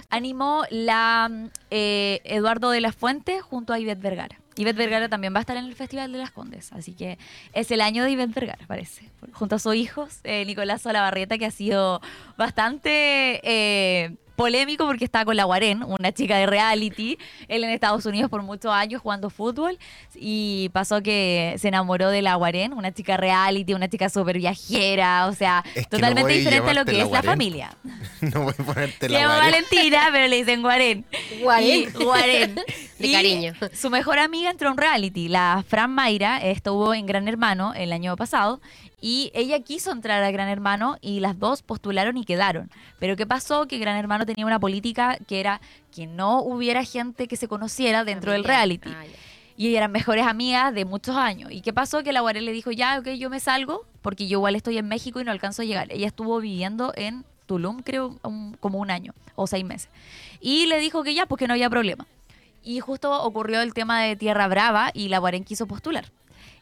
Animó 0.09 0.65
la 0.71 1.31
eh, 1.71 2.21
Eduardo 2.25 2.71
de 2.71 2.81
la 2.81 2.93
Fuente 2.93 3.41
junto 3.41 3.73
a 3.73 3.79
Ivette 3.79 4.01
Vergara. 4.01 4.39
Ivette 4.57 4.77
Vergara 4.77 5.09
también 5.09 5.35
va 5.35 5.39
a 5.39 5.41
estar 5.41 5.57
en 5.57 5.65
el 5.65 5.75
Festival 5.75 6.13
de 6.13 6.19
las 6.19 6.31
Condes, 6.31 6.73
así 6.73 6.95
que 6.95 7.19
es 7.53 7.71
el 7.71 7.81
año 7.81 8.05
de 8.05 8.11
Ivette 8.13 8.35
Vergara, 8.35 8.67
parece. 8.67 9.11
Junto 9.33 9.57
a 9.57 9.59
sus 9.59 9.75
hijos, 9.75 10.21
eh, 10.25 10.45
Nicolás 10.45 10.83
Solabarrieta, 10.83 11.39
que 11.39 11.47
ha 11.47 11.51
sido 11.51 12.01
bastante 12.37 13.41
eh, 13.43 14.17
polémico 14.37 14.87
porque 14.87 15.05
está 15.05 15.25
con 15.25 15.37
la 15.37 15.45
Guarén, 15.45 15.83
una 15.85 16.13
chica 16.13 16.37
de 16.39 16.47
reality, 16.47 17.19
él 17.49 17.65
en 17.65 17.71
Estados 17.71 18.05
Unidos 18.07 18.31
por 18.31 18.43
muchos 18.43 18.73
años 18.73 19.01
jugando 19.03 19.31
fútbol, 19.31 19.79
y 20.15 20.71
pasó 20.73 21.03
que 21.03 21.55
se 21.59 21.69
enamoró 21.69 22.11
de 22.11 22.23
la 22.23 22.35
Guarén, 22.35 22.73
una 22.73 22.93
chica 22.93 23.17
reality, 23.17 23.75
una 23.75 23.89
chica 23.89 24.09
súper 24.09 24.39
viajera, 24.39 25.27
o 25.27 25.35
sea, 25.35 25.63
Es 25.69 25.73
que 25.75 25.81
no 25.83 25.89
totalmente 25.99 26.33
diferente 26.33 26.71
a 26.71 26.75
lo 26.75 26.85
que 26.85 26.93
la 26.93 27.05
es 27.05 27.11
la 27.11 27.23
familia. 27.23 27.77
no 28.21 28.43
voy 28.43 28.55
a 28.59 28.63
ponerte 28.63 29.09
la 29.09 29.21
llama. 29.21 29.37
Valentina, 29.39 30.09
pero 30.13 30.29
le 30.29 30.37
dicen 30.37 30.63
Guarén. 30.63 31.05
Guarén. 31.41 31.81
Y- 31.83 31.87
Guarén. 32.05 32.55
De 32.99 33.09
Y 33.09 33.13
cariño. 33.13 33.53
Su 33.75 33.91
mejor 33.91 34.19
amiga 34.21 34.51
entró 34.51 34.71
en 34.71 34.77
reality. 34.77 35.29
La 35.29 35.65
Fran 35.67 35.91
Mayra 35.91 36.39
estuvo 36.39 36.95
en 36.95 37.07
Gran 37.07 37.27
Hermano 37.27 37.75
el 37.75 37.93
año 37.93 38.17
pasado 38.17 38.61
y 39.07 39.31
ella 39.35 39.61
quiso 39.61 39.93
entrar 39.93 40.23
a 40.23 40.31
Gran 40.31 40.49
Hermano 40.49 40.97
y 41.03 41.21
las 41.21 41.39
dos 41.39 41.61
postularon 41.61 42.17
y 42.17 42.25
quedaron. 42.25 42.71
Pero 42.99 43.17
¿qué 43.17 43.27
pasó? 43.27 43.67
Que 43.69 43.77
Gran 43.77 43.97
Hermano 43.99 44.25
tenía 44.25 44.47
una 44.47 44.59
política 44.59 45.19
que 45.29 45.41
era 45.41 45.61
que 45.95 46.07
no 46.07 46.41
hubiera 46.41 46.83
gente 46.85 47.29
que 47.29 47.37
se 47.37 47.47
conociera 47.47 48.03
dentro 48.05 48.33
del 48.33 48.45
reality. 48.45 48.89
Ah, 48.91 49.05
ya. 49.05 49.13
Y 49.59 49.77
eran 49.77 49.93
mejores 49.93 50.27
amigas 50.27 50.73
de 50.73 50.87
muchos 50.87 51.17
años. 51.17 51.53
¿Y 51.53 51.61
qué 51.61 51.75
pasó? 51.75 52.03
Que 52.03 52.15
la 52.15 52.23
Guarén 52.23 52.47
le 52.47 52.53
dijo, 52.53 52.71
ya, 52.73 52.99
ok, 52.99 53.09
yo 53.11 53.29
me 53.29 53.41
salgo, 53.41 53.85
porque 54.01 54.27
yo 54.27 54.39
igual 54.39 54.57
estoy 54.57 54.79
en 54.79 54.89
México 54.89 55.21
y 55.21 55.25
no 55.25 55.31
alcanzo 55.33 55.61
a 55.61 55.65
llegar. 55.67 55.89
Ella 55.93 56.07
estuvo 56.07 56.41
viviendo 56.41 56.95
en 56.97 57.27
Tulum, 57.45 57.83
creo, 57.83 58.19
un- 58.23 58.57
como 58.59 58.79
un 58.79 58.91
año 58.91 59.13
o 59.35 59.47
seis 59.47 59.67
meses. 59.67 59.91
Y 60.41 60.65
le 60.65 60.79
dijo 60.81 61.03
que 61.03 61.13
ya, 61.13 61.27
pues 61.27 61.39
que 61.41 61.47
no 61.47 61.53
había 61.53 61.69
problema. 61.69 62.07
Y 62.63 62.81
justo 62.81 63.23
ocurrió 63.23 63.61
el 63.61 63.75
tema 63.75 64.01
de 64.03 64.17
Tierra 64.17 64.49
Brava 64.49 64.91
y 64.95 65.09
la 65.09 65.19
Guarén 65.19 65.45
quiso 65.45 65.67
postular. 65.67 66.07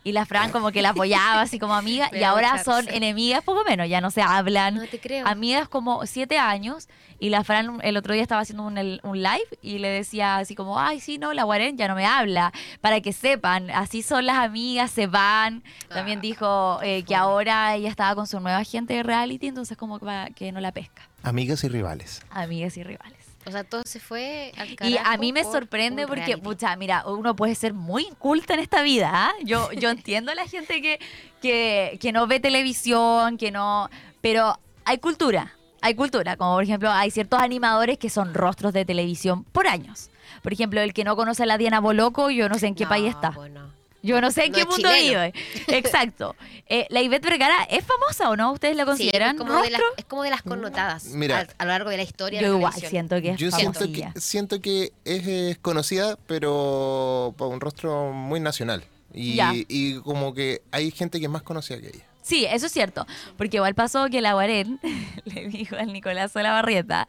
Y 0.05 0.13
la 0.13 0.27
Fran 0.27 0.51
como 0.51 0.73
que 0.73 0.83
la 0.83 0.91
apoyaba 0.91 1.43
así 1.43 1.59
como 1.59 1.75
amiga 1.75 2.11
y 2.13 2.23
ahora 2.25 2.63
son 2.65 2.89
enemigas 2.89 3.45
poco 3.45 3.65
menos, 3.65 3.89
ya 3.89 4.01
no 4.01 4.11
se 4.11 4.21
hablan. 4.23 4.75
No 4.75 4.87
te 4.87 4.99
creo. 4.99 5.27
Amigas 5.27 5.69
como 5.69 6.07
siete 6.07 6.39
años 6.39 6.89
y 7.21 7.31
la 7.31 7.45
Fran 7.45 7.79
el 7.83 7.97
otro 7.97 8.15
día 8.15 8.23
estaba 8.23 8.41
haciendo 8.41 8.65
un, 8.65 8.75
live 8.75 9.47
y 9.63 9.79
le 9.79 9.89
decía 9.89 10.39
así 10.39 10.57
como, 10.57 10.81
ay, 10.81 10.99
sí, 10.99 11.19
no, 11.19 11.33
la 11.33 11.45
Guarén 11.45 11.77
ya 11.77 11.87
no 11.87 11.95
me 11.95 12.05
habla, 12.05 12.53
para 12.81 13.01
que 13.01 13.13
sepan, 13.13 13.71
así 13.71 14.03
son 14.03 14.27
las 14.27 14.39
amigas, 14.39 14.91
se 14.91 15.07
van. 15.07 15.63
También 15.89 16.19
Ah, 16.19 16.23
dijo 16.23 16.81
eh, 16.83 17.05
que 17.05 17.15
ahora 17.15 17.75
ella 17.77 17.89
estaba 17.89 18.15
con 18.17 18.27
su 18.27 18.41
nueva 18.41 18.65
gente 18.65 18.95
de 18.95 19.03
reality, 19.05 19.47
entonces 19.47 19.77
como 19.77 20.01
que 20.35 20.51
no 20.51 20.61
la 20.61 20.73
pesca. 20.73 21.09
Amigas 21.23 21.63
y 21.63 21.69
rivales. 21.69 22.23
Amigas 22.31 22.77
y 22.77 22.83
rivales. 22.83 23.22
O 23.45 23.51
sea, 23.51 23.65
todo 23.65 23.83
se 23.85 23.99
fue 23.99 24.53
al 24.57 24.69
Y 24.89 24.97
a 24.97 25.03
carajo 25.03 25.19
mí 25.21 25.33
me 25.33 25.43
por 25.43 25.53
sorprende 25.53 26.07
porque, 26.07 26.27
reality. 26.27 26.43
pucha, 26.43 26.77
mira, 26.77 27.05
uno 27.07 27.35
puede 27.35 27.55
ser 27.57 27.75
muy 27.75 28.05
inculta 28.05 28.55
en 28.55 28.61
esta 28.61 28.83
vida. 28.83 29.11
¿ah? 29.13 29.33
Yo, 29.43 29.73
yo 29.73 29.91
entiendo 29.91 30.31
a 30.31 30.35
la 30.37 30.47
gente 30.47 30.81
que, 30.81 31.01
que, 31.41 31.99
que 32.01 32.13
no 32.13 32.27
ve 32.29 32.39
televisión, 32.39 33.37
que 33.39 33.51
no. 33.51 33.89
Pero 34.21 34.59
hay 34.85 34.99
cultura. 34.99 35.57
Hay 35.81 35.95
cultura. 35.97 36.37
Como 36.37 36.55
por 36.55 36.63
ejemplo, 36.63 36.91
hay 36.93 37.11
ciertos 37.11 37.41
animadores 37.41 37.99
que 37.99 38.11
son 38.11 38.33
rostros 38.33 38.73
de 38.73 38.85
televisión 38.85 39.43
por 39.43 39.67
años. 39.67 40.11
Por 40.43 40.53
ejemplo, 40.53 40.81
el 40.81 40.95
que 40.95 41.03
no 41.03 41.17
conoce 41.17 41.43
a 41.43 41.47
la 41.47 41.59
Diana 41.59 41.81
Boloco, 41.81 42.31
yo 42.31 42.49
no 42.49 42.57
sé 42.61 42.69
en 42.69 42.77
qué 42.77 42.85
No, 42.85 42.91
país 42.91 43.11
está. 43.11 43.33
pues 43.33 43.51
no. 43.51 43.72
Yo 44.03 44.21
no 44.21 44.31
sé 44.31 44.47
en 44.47 44.53
No 44.53 44.59
qué 44.59 44.65
mundo 44.67 44.89
chileno. 44.93 45.03
vive. 45.23 45.33
Exacto. 45.79 46.35
Eh, 46.67 46.87
la 46.91 47.01
Ivette 47.03 47.25
Vergara 47.25 47.63
es 47.71 47.85
famosa 47.85 48.31
o 48.31 48.37
no? 48.37 48.53
¿Ustedes 48.53 48.75
la 48.77 48.83
Sí, 48.83 48.87
consideran 48.89 49.37
es 49.37 49.41
como, 49.41 49.53
de 49.63 49.71
las, 49.71 49.81
rostro? 49.81 49.97
es 49.97 50.05
como 50.07 50.23
de 50.25 50.31
las 50.31 50.43
connotadas 50.43 51.05
Mira. 51.07 51.41
a, 51.59 51.63
a 51.63 51.65
lo 51.65 51.71
largo 51.71 51.91
de 51.91 51.97
la 51.99 52.03
historia. 52.03 52.41
de 52.41 52.47
Yo 52.47 52.53
la 52.53 52.59
igual 52.59 52.73
televisión. 52.75 52.91
siento 53.09 53.23
que 53.23 53.31
es 53.31 53.37
Yo 53.39 53.51
siento 53.51 53.93
que, 53.93 54.21
siento 54.21 54.61
que 54.61 54.93
es, 55.05 55.27
eh, 55.27 55.57
conocida, 55.63 56.17
pero 56.27 57.35
por 57.37 57.49
un 57.49 57.61
rostro 57.61 58.13
muy 58.13 58.41
nacional. 58.41 58.85
Y, 59.15 59.35
Ya. 59.37 59.53
y 59.55 59.97
como 60.01 60.33
que 60.35 60.63
hay 60.73 60.91
gente 60.91 61.19
que 61.21 61.27
es 61.27 61.31
más 61.31 61.43
conocida 61.43 61.81
que 61.81 61.89
ella. 61.89 62.05
Sí, 62.23 62.47
eso 62.49 62.67
es 62.67 62.73
cierto. 62.73 63.05
Porque 63.37 63.57
igual 63.59 63.75
pasó 63.75 64.09
que 64.09 64.21
la 64.21 64.33
Guarén 64.35 64.81
le 65.25 65.49
dijo 65.49 65.77
al 65.77 65.93
Nicolás 65.93 66.35
Olavarrieta, 66.37 67.09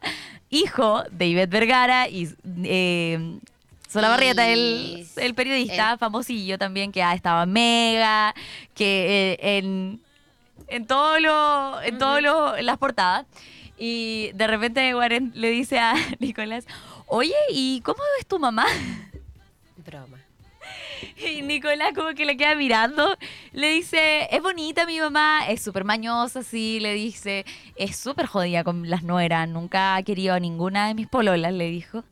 hijo 0.50 1.04
de 1.10 1.26
Ivette 1.28 1.50
Vergara 1.50 2.08
y 2.08 2.28
eh, 2.64 3.38
Solabarrieta, 3.94 4.48
el, 4.48 5.06
el 5.18 5.34
periodista 5.36 5.96
famosillo 5.98 6.58
también 6.58 6.90
que 6.90 7.00
ha 7.00 7.14
estado 7.14 7.44
en 7.44 7.52
Mega, 7.52 8.34
que 8.74 9.36
eh, 9.38 9.58
en, 9.58 10.00
en 10.66 10.86
todo 10.88 11.20
lo, 11.20 11.80
en 11.80 11.96
todo 11.98 12.20
lo, 12.20 12.56
en 12.56 12.66
las 12.66 12.76
portadas. 12.76 13.24
Y 13.78 14.32
de 14.34 14.48
repente 14.48 14.92
Warren 14.96 15.30
le 15.36 15.48
dice 15.50 15.78
a 15.78 15.94
Nicolás, 16.18 16.66
oye, 17.06 17.36
¿y 17.50 17.82
cómo 17.82 18.02
es 18.18 18.26
tu 18.26 18.40
mamá? 18.40 18.66
Broma. 19.76 20.18
Y 21.16 21.42
Nicolás 21.42 21.92
como 21.94 22.14
que 22.14 22.24
le 22.24 22.36
queda 22.36 22.56
mirando, 22.56 23.16
le 23.52 23.68
dice, 23.68 24.26
es 24.28 24.42
bonita 24.42 24.86
mi 24.86 24.98
mamá, 24.98 25.46
es 25.48 25.62
súper 25.62 25.84
mañosa, 25.84 26.42
sí, 26.42 26.80
le 26.80 26.94
dice, 26.94 27.44
es 27.76 27.96
súper 27.96 28.26
jodida 28.26 28.64
con 28.64 28.90
las 28.90 29.04
nueras, 29.04 29.48
nunca 29.48 29.94
ha 29.94 30.02
querido 30.02 30.34
a 30.34 30.40
ninguna 30.40 30.88
de 30.88 30.94
mis 30.94 31.06
pololas, 31.06 31.52
le 31.52 31.68
dijo. 31.68 32.02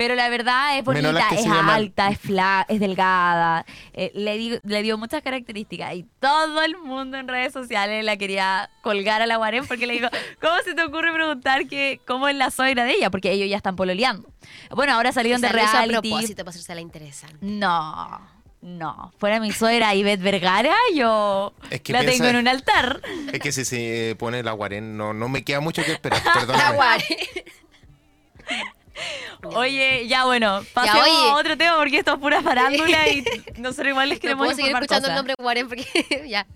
Pero 0.00 0.14
la 0.14 0.30
verdad 0.30 0.78
es 0.78 0.84
bonita, 0.84 1.28
es 1.30 1.44
llaman- 1.44 1.68
alta, 1.68 2.08
es 2.08 2.18
fla, 2.18 2.64
es 2.70 2.80
delgada, 2.80 3.66
eh, 3.92 4.10
le, 4.14 4.38
di- 4.38 4.58
le 4.64 4.82
dio 4.82 4.96
muchas 4.96 5.20
características 5.20 5.94
y 5.94 6.06
todo 6.20 6.62
el 6.62 6.78
mundo 6.78 7.18
en 7.18 7.28
redes 7.28 7.52
sociales 7.52 8.02
la 8.02 8.16
quería 8.16 8.70
colgar 8.80 9.20
a 9.20 9.26
la 9.26 9.36
Guarén 9.36 9.66
porque 9.66 9.86
le 9.86 9.92
dijo, 9.92 10.08
¿cómo 10.40 10.54
se 10.64 10.72
te 10.74 10.82
ocurre 10.82 11.12
preguntar 11.12 11.66
que 11.66 12.00
cómo 12.06 12.28
es 12.28 12.34
la 12.34 12.50
suegra 12.50 12.84
de 12.84 12.92
ella? 12.92 13.10
Porque 13.10 13.30
ellos 13.30 13.50
ya 13.50 13.58
están 13.58 13.76
pololeando. 13.76 14.26
Bueno, 14.70 14.94
ahora 14.94 15.12
salieron 15.12 15.36
O 15.36 15.40
sea, 15.40 15.50
de 15.50 15.56
lo 15.58 15.62
hizo 15.64 15.76
a 15.76 15.80
reality. 15.84 16.08
propósito 16.08 16.44
para 16.46 16.50
hacerse 16.50 16.74
la 16.74 16.80
interesante. 16.80 17.36
No, 17.42 18.20
no. 18.62 19.12
Fuera 19.18 19.38
mi 19.38 19.52
suegra 19.52 19.94
Ivette 19.94 20.22
Vergara, 20.22 20.74
yo 20.94 21.52
Es 21.68 21.82
que 21.82 21.92
la 21.92 22.00
piensa- 22.00 22.16
tengo 22.24 22.30
en 22.30 22.36
un 22.36 22.48
altar. 22.48 23.02
Es 23.34 23.38
que 23.40 23.52
si 23.52 23.66
se 23.66 24.16
pone 24.18 24.42
la 24.42 24.52
guarén, 24.52 24.96
no, 24.96 25.12
no 25.12 25.28
me 25.28 25.44
queda 25.44 25.60
mucho 25.60 25.84
que 25.84 25.92
esperar. 25.92 26.22
La 26.24 26.32
Perdóname. 26.32 27.04
Oye, 29.54 30.06
ya 30.06 30.24
bueno, 30.24 30.62
pasemos 30.74 31.08
a 31.08 31.34
otro 31.36 31.56
tema 31.56 31.76
porque 31.76 31.98
esto 31.98 32.14
es 32.14 32.18
pura 32.20 32.42
farándula 32.42 33.08
y 33.08 33.24
nosotros 33.58 33.88
igual 33.88 34.08
les 34.08 34.18
No 34.18 34.20
queremos 34.20 34.46
puedo 34.46 34.56
seguir 34.56 34.72
escuchando 34.72 35.08
el 35.08 35.14
cosas. 35.14 35.16
nombre 35.16 35.34
Warren 35.38 35.68
porque 35.68 36.24
ya 36.28 36.46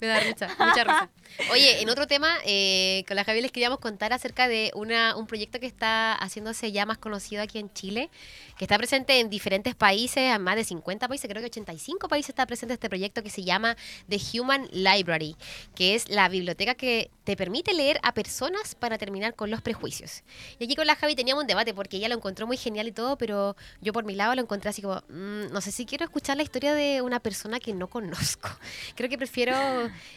me 0.00 0.06
da 0.06 0.20
mucha, 0.26 0.48
mucha 0.58 0.84
risa. 0.84 1.10
Oye, 1.50 1.80
en 1.80 1.88
otro 1.88 2.06
tema, 2.06 2.36
eh, 2.44 3.04
con 3.08 3.16
la 3.16 3.24
Javi 3.24 3.40
les 3.40 3.50
queríamos 3.50 3.78
contar 3.78 4.12
acerca 4.12 4.46
de 4.48 4.70
una, 4.74 5.16
un 5.16 5.26
proyecto 5.26 5.58
que 5.58 5.66
está 5.66 6.14
haciéndose 6.14 6.70
ya 6.72 6.86
más 6.86 6.98
conocido 6.98 7.42
aquí 7.42 7.58
en 7.58 7.72
Chile, 7.72 8.10
que 8.58 8.64
está 8.64 8.76
presente 8.76 9.20
en 9.20 9.30
diferentes 9.30 9.74
países, 9.74 10.18
en 10.18 10.42
más 10.42 10.56
de 10.56 10.64
50 10.64 11.08
países, 11.08 11.28
creo 11.28 11.40
que 11.40 11.46
85 11.46 12.08
países 12.08 12.30
está 12.30 12.46
presente 12.46 12.74
este 12.74 12.88
proyecto 12.88 13.22
que 13.22 13.30
se 13.30 13.42
llama 13.42 13.76
The 14.08 14.18
Human 14.34 14.68
Library, 14.72 15.36
que 15.74 15.94
es 15.94 16.08
la 16.08 16.28
biblioteca 16.28 16.74
que 16.74 17.10
te 17.24 17.36
permite 17.36 17.72
leer 17.72 18.00
a 18.02 18.12
personas 18.12 18.74
para 18.74 18.98
terminar 18.98 19.34
con 19.34 19.50
los 19.50 19.62
prejuicios. 19.62 20.22
Y 20.58 20.64
aquí 20.64 20.74
con 20.74 20.86
la 20.86 20.96
Javi 20.96 21.14
teníamos 21.14 21.42
un 21.42 21.48
debate 21.48 21.74
porque 21.74 21.96
ella 21.96 22.08
lo 22.08 22.16
encontró 22.16 22.46
muy 22.46 22.56
genial 22.56 22.88
y 22.88 22.92
todo, 22.92 23.16
pero 23.16 23.56
yo 23.80 23.92
por 23.92 24.04
mi 24.04 24.14
lado 24.14 24.34
lo 24.34 24.42
encontré 24.42 24.70
así 24.70 24.82
como, 24.82 25.02
mm, 25.08 25.52
no 25.52 25.60
sé 25.60 25.72
si 25.72 25.86
quiero 25.86 26.04
escuchar 26.04 26.36
la 26.36 26.42
historia 26.42 26.74
de 26.74 27.02
una 27.02 27.20
persona 27.20 27.60
que 27.60 27.72
no 27.72 27.88
conozco. 27.88 28.50
Creo 28.96 29.08
que 29.08 29.16
prefiero 29.16 29.54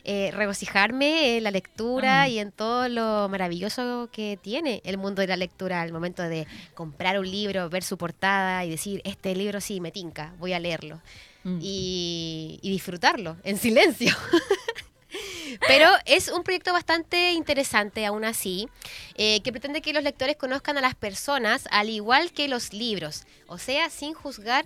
eh, 0.04 0.32
regocijarme 0.34 1.03
en 1.04 1.44
la 1.44 1.52
lectura 1.52 2.26
Mm. 2.26 2.32
y 2.32 2.40
en 2.40 2.52
todo 2.52 2.88
lo 2.90 3.28
maravilloso 3.30 4.10
que 4.12 4.38
tiene 4.42 4.82
el 4.86 4.98
mundo 4.98 5.22
de 5.22 5.28
la 5.28 5.38
lectura 5.38 5.82
al 5.82 5.92
momento 5.92 6.24
de 6.24 6.48
comprar 6.74 7.20
un 7.20 7.30
libro, 7.30 7.70
ver 7.70 7.84
su 7.84 7.98
portada 7.98 8.64
y 8.66 8.70
decir, 8.70 9.02
este 9.04 9.36
libro 9.36 9.60
sí 9.62 9.80
me 9.80 9.92
tinca, 9.92 10.34
voy 10.40 10.54
a 10.54 10.60
leerlo. 10.60 11.02
Mm. 11.44 11.60
Y, 11.62 12.60
y 12.62 12.70
disfrutarlo 12.72 13.36
en 13.44 13.58
silencio. 13.58 14.16
Pero 15.68 15.88
es 16.06 16.30
un 16.30 16.44
proyecto 16.44 16.74
bastante 16.74 17.34
interesante 17.34 18.06
aún 18.06 18.26
así, 18.26 18.68
eh, 19.16 19.42
que 19.42 19.52
pretende 19.52 19.82
que 19.82 19.94
los 19.94 20.02
lectores 20.04 20.36
conozcan 20.36 20.78
a 20.78 20.82
las 20.82 20.96
personas 20.96 21.68
al 21.70 21.90
igual 21.90 22.32
que 22.32 22.48
los 22.48 22.74
libros, 22.74 23.24
o 23.48 23.58
sea, 23.60 23.90
sin 23.92 24.14
juzgar 24.14 24.66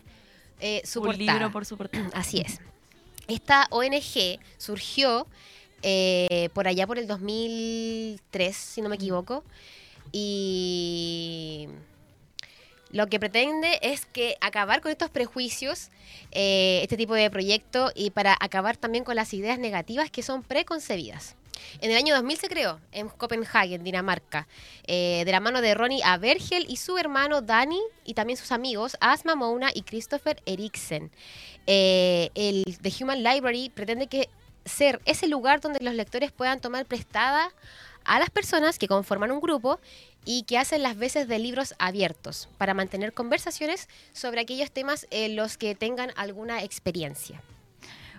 eh, 0.60 0.82
su 0.86 1.02
un 1.02 1.08
portada. 1.08 1.34
libro 1.34 1.52
por 1.52 1.66
su 1.66 1.78
portada. 1.78 2.10
Así 2.14 2.40
es. 2.40 2.60
Esta 3.28 3.68
ONG 3.72 4.40
surgió 4.58 5.28
eh, 5.90 6.50
por 6.54 6.68
allá 6.68 6.86
por 6.86 7.00
el 7.00 7.08
2003, 7.08 8.58
si 8.58 8.82
no 8.82 8.90
me 8.90 8.96
equivoco, 8.96 9.46
y 10.12 11.70
lo 12.92 13.08
que 13.08 13.22
pretende 13.22 13.80
es 13.82 14.06
que 14.06 14.36
acabar 14.42 14.82
con 14.82 14.92
estos 14.92 15.10
prejuicios, 15.10 15.90
eh, 16.32 16.82
este 16.84 16.98
tipo 16.98 17.14
de 17.14 17.30
proyecto, 17.30 17.94
y 17.96 18.10
para 18.10 18.36
acabar 18.38 18.76
también 18.76 19.06
con 19.06 19.16
las 19.16 19.34
ideas 19.34 19.60
negativas 19.60 20.12
que 20.12 20.24
son 20.24 20.44
preconcebidas. 20.44 21.38
En 21.80 21.90
el 21.90 21.96
año 21.96 22.14
2000 22.16 22.38
se 22.38 22.50
creó 22.50 22.82
en 22.92 23.08
Copenhague, 23.08 23.80
Dinamarca, 23.80 24.46
eh, 24.88 25.24
de 25.26 25.32
la 25.32 25.40
mano 25.40 25.62
de 25.62 25.74
Ronnie 25.74 26.04
Avergel 26.04 26.66
y 26.68 26.76
su 26.76 26.98
hermano 26.98 27.42
Danny 27.42 27.80
y 28.04 28.14
también 28.14 28.36
sus 28.36 28.52
amigos 28.52 28.98
Asma 29.00 29.36
Mouna 29.36 29.72
y 29.74 29.84
Christopher 29.84 30.42
Eriksen. 30.46 31.12
Eh, 31.66 32.30
el 32.36 32.78
The 32.82 32.92
Human 33.02 33.24
Library 33.24 33.70
pretende 33.70 34.08
que 34.08 34.30
ser 34.68 35.02
ese 35.06 35.28
lugar 35.28 35.62
donde 35.62 35.80
los 35.82 35.94
lectores 35.94 36.32
puedan 36.32 36.60
tomar 36.60 36.86
prestada 36.86 37.50
a 38.06 38.20
las 38.20 38.30
personas 38.30 38.80
que 38.80 38.88
conforman 38.88 39.32
un 39.32 39.42
grupo 39.42 39.80
y 40.26 40.44
que 40.44 40.58
hacen 40.58 40.84
las 40.84 40.98
veces 40.98 41.28
de 41.28 41.40
libros 41.40 41.74
abiertos 41.80 42.50
para 42.58 42.74
mantener 42.74 43.14
conversaciones 43.14 43.88
sobre 44.14 44.42
aquellos 44.42 44.72
temas 44.72 45.08
en 45.10 45.36
los 45.36 45.58
que 45.58 45.76
tengan 45.76 46.12
alguna 46.16 46.64
experiencia. 46.64 47.42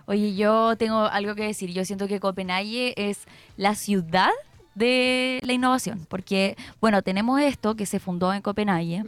Oye, 0.05 0.33
yo 0.35 0.75
tengo 0.75 1.01
algo 1.01 1.35
que 1.35 1.43
decir. 1.43 1.71
Yo 1.71 1.85
siento 1.85 2.07
que 2.07 2.19
Copenhague 2.19 2.95
es 2.97 3.19
la 3.57 3.75
ciudad 3.75 4.31
de 4.73 5.39
la 5.43 5.53
innovación, 5.53 6.07
porque, 6.09 6.57
bueno, 6.81 7.03
tenemos 7.03 7.39
esto 7.41 7.75
que 7.75 7.85
se 7.85 7.99
fundó 7.99 8.33
en 8.33 8.41
Copenhague. 8.41 9.03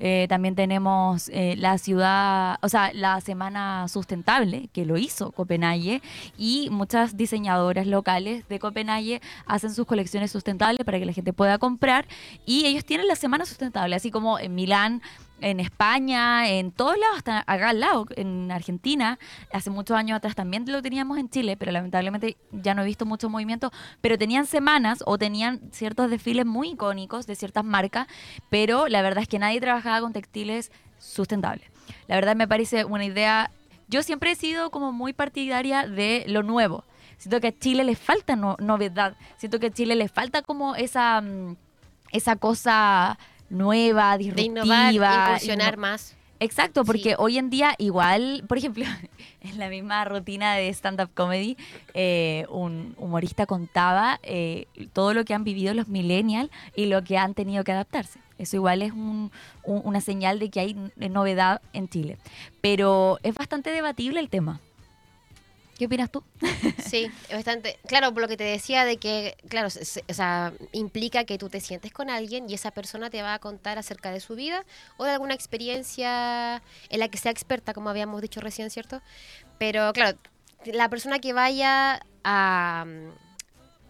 Eh, 0.00 0.26
también 0.28 0.54
tenemos 0.54 1.28
eh, 1.28 1.54
la 1.58 1.78
ciudad, 1.78 2.58
o 2.62 2.68
sea, 2.68 2.90
la 2.94 3.20
Semana 3.20 3.86
Sustentable, 3.86 4.68
que 4.72 4.86
lo 4.86 4.96
hizo 4.96 5.30
Copenhague, 5.30 6.00
y 6.38 6.68
muchas 6.70 7.16
diseñadoras 7.16 7.86
locales 7.86 8.48
de 8.48 8.58
Copenhague 8.58 9.20
hacen 9.46 9.74
sus 9.74 9.86
colecciones 9.86 10.30
sustentables 10.30 10.84
para 10.84 10.98
que 10.98 11.04
la 11.04 11.12
gente 11.12 11.34
pueda 11.34 11.58
comprar, 11.58 12.08
y 12.46 12.64
ellos 12.64 12.84
tienen 12.84 13.06
la 13.06 13.16
Semana 13.16 13.44
Sustentable, 13.44 13.94
así 13.94 14.10
como 14.10 14.38
en 14.38 14.54
Milán, 14.54 15.02
en 15.40 15.60
España, 15.60 16.48
en 16.48 16.72
todos 16.72 16.98
lados, 16.98 17.16
hasta 17.18 17.38
acá 17.46 17.70
al 17.70 17.80
lado, 17.80 18.06
en 18.16 18.50
Argentina, 18.52 19.18
hace 19.52 19.70
muchos 19.70 19.96
años 19.96 20.16
atrás 20.16 20.34
también 20.34 20.64
lo 20.66 20.82
teníamos 20.82 21.18
en 21.18 21.28
Chile, 21.30 21.56
pero 21.56 21.72
lamentablemente 21.72 22.36
ya 22.52 22.74
no 22.74 22.82
he 22.82 22.84
visto 22.84 23.06
mucho 23.06 23.28
movimiento, 23.28 23.70
pero 24.00 24.18
tenían 24.18 24.46
semanas 24.46 25.02
o 25.06 25.18
tenían 25.18 25.60
ciertos 25.72 26.10
desfiles 26.10 26.46
muy 26.46 26.70
icónicos 26.70 27.26
de 27.26 27.34
ciertas 27.36 27.64
marcas, 27.64 28.06
pero 28.50 28.88
la 28.88 29.02
verdad 29.02 29.22
es 29.22 29.28
que 29.28 29.38
nadie 29.38 29.60
trabajaba 29.60 30.00
con 30.00 30.12
textiles 30.12 30.70
sustentables. 30.98 31.68
La 32.06 32.14
verdad 32.14 32.36
me 32.36 32.46
parece 32.48 32.84
una 32.84 33.04
idea, 33.04 33.50
yo 33.88 34.02
siempre 34.02 34.32
he 34.32 34.34
sido 34.36 34.70
como 34.70 34.92
muy 34.92 35.12
partidaria 35.12 35.86
de 35.86 36.24
lo 36.28 36.42
nuevo. 36.42 36.84
Siento 37.18 37.40
que 37.40 37.48
a 37.48 37.58
Chile 37.58 37.84
le 37.84 37.96
falta 37.96 38.36
no- 38.36 38.56
novedad, 38.60 39.14
siento 39.36 39.58
que 39.60 39.66
a 39.66 39.70
Chile 39.70 39.94
le 39.94 40.08
falta 40.08 40.42
como 40.42 40.74
esa, 40.74 41.20
mm, 41.20 41.56
esa 42.12 42.36
cosa 42.36 43.18
nueva, 43.50 44.12
De 44.16 44.24
disruptiva. 44.24 44.90
innovar, 44.92 45.28
incursionar 45.32 45.74
inno- 45.74 45.80
más. 45.80 46.16
Exacto, 46.42 46.86
porque 46.86 47.10
Sí. 47.10 47.14
hoy 47.18 47.36
en 47.36 47.50
día 47.50 47.74
igual, 47.76 48.44
por 48.48 48.56
ejemplo, 48.56 48.84
en 49.42 49.58
la 49.58 49.68
misma 49.68 50.06
rutina 50.06 50.54
de 50.54 50.70
stand-up 50.70 51.10
comedy, 51.12 51.58
eh, 51.92 52.46
un 52.48 52.94
humorista 52.96 53.44
contaba 53.44 54.18
eh, 54.22 54.64
todo 54.94 55.12
lo 55.12 55.26
que 55.26 55.34
han 55.34 55.44
vivido 55.44 55.74
los 55.74 55.88
millennials 55.88 56.50
y 56.74 56.86
lo 56.86 57.04
que 57.04 57.18
han 57.18 57.34
tenido 57.34 57.62
que 57.62 57.72
adaptarse. 57.72 58.20
Eso 58.38 58.56
igual 58.56 58.80
es 58.80 58.92
un- 58.92 59.30
un- 59.64 59.82
una 59.84 60.00
señal 60.00 60.38
de 60.38 60.48
que 60.48 60.60
hay 60.60 60.76
novedad 60.96 61.60
en 61.74 61.90
Chile. 61.90 62.16
Pero 62.62 63.18
es 63.22 63.34
bastante 63.34 63.70
debatible 63.70 64.18
el 64.20 64.30
tema. 64.30 64.60
¿Qué 65.80 65.86
opinas 65.86 66.10
tú? 66.10 66.22
Sí, 66.86 67.10
es 67.30 67.34
bastante. 67.34 67.78
Claro, 67.86 68.12
por 68.12 68.20
lo 68.20 68.28
que 68.28 68.36
te 68.36 68.44
decía 68.44 68.84
de 68.84 68.98
que, 68.98 69.34
claro, 69.48 69.68
o 69.68 70.12
sea, 70.12 70.52
implica 70.72 71.24
que 71.24 71.38
tú 71.38 71.48
te 71.48 71.58
sientes 71.58 71.90
con 71.90 72.10
alguien 72.10 72.50
y 72.50 72.52
esa 72.52 72.70
persona 72.70 73.08
te 73.08 73.22
va 73.22 73.32
a 73.32 73.38
contar 73.38 73.78
acerca 73.78 74.10
de 74.10 74.20
su 74.20 74.34
vida 74.34 74.66
o 74.98 75.04
de 75.04 75.12
alguna 75.12 75.32
experiencia 75.32 76.62
en 76.90 77.00
la 77.00 77.08
que 77.08 77.16
sea 77.16 77.32
experta, 77.32 77.72
como 77.72 77.88
habíamos 77.88 78.20
dicho 78.20 78.42
recién, 78.42 78.68
¿cierto? 78.68 79.00
Pero 79.56 79.94
claro, 79.94 80.18
la 80.66 80.90
persona 80.90 81.18
que 81.18 81.32
vaya 81.32 82.02
a 82.24 82.84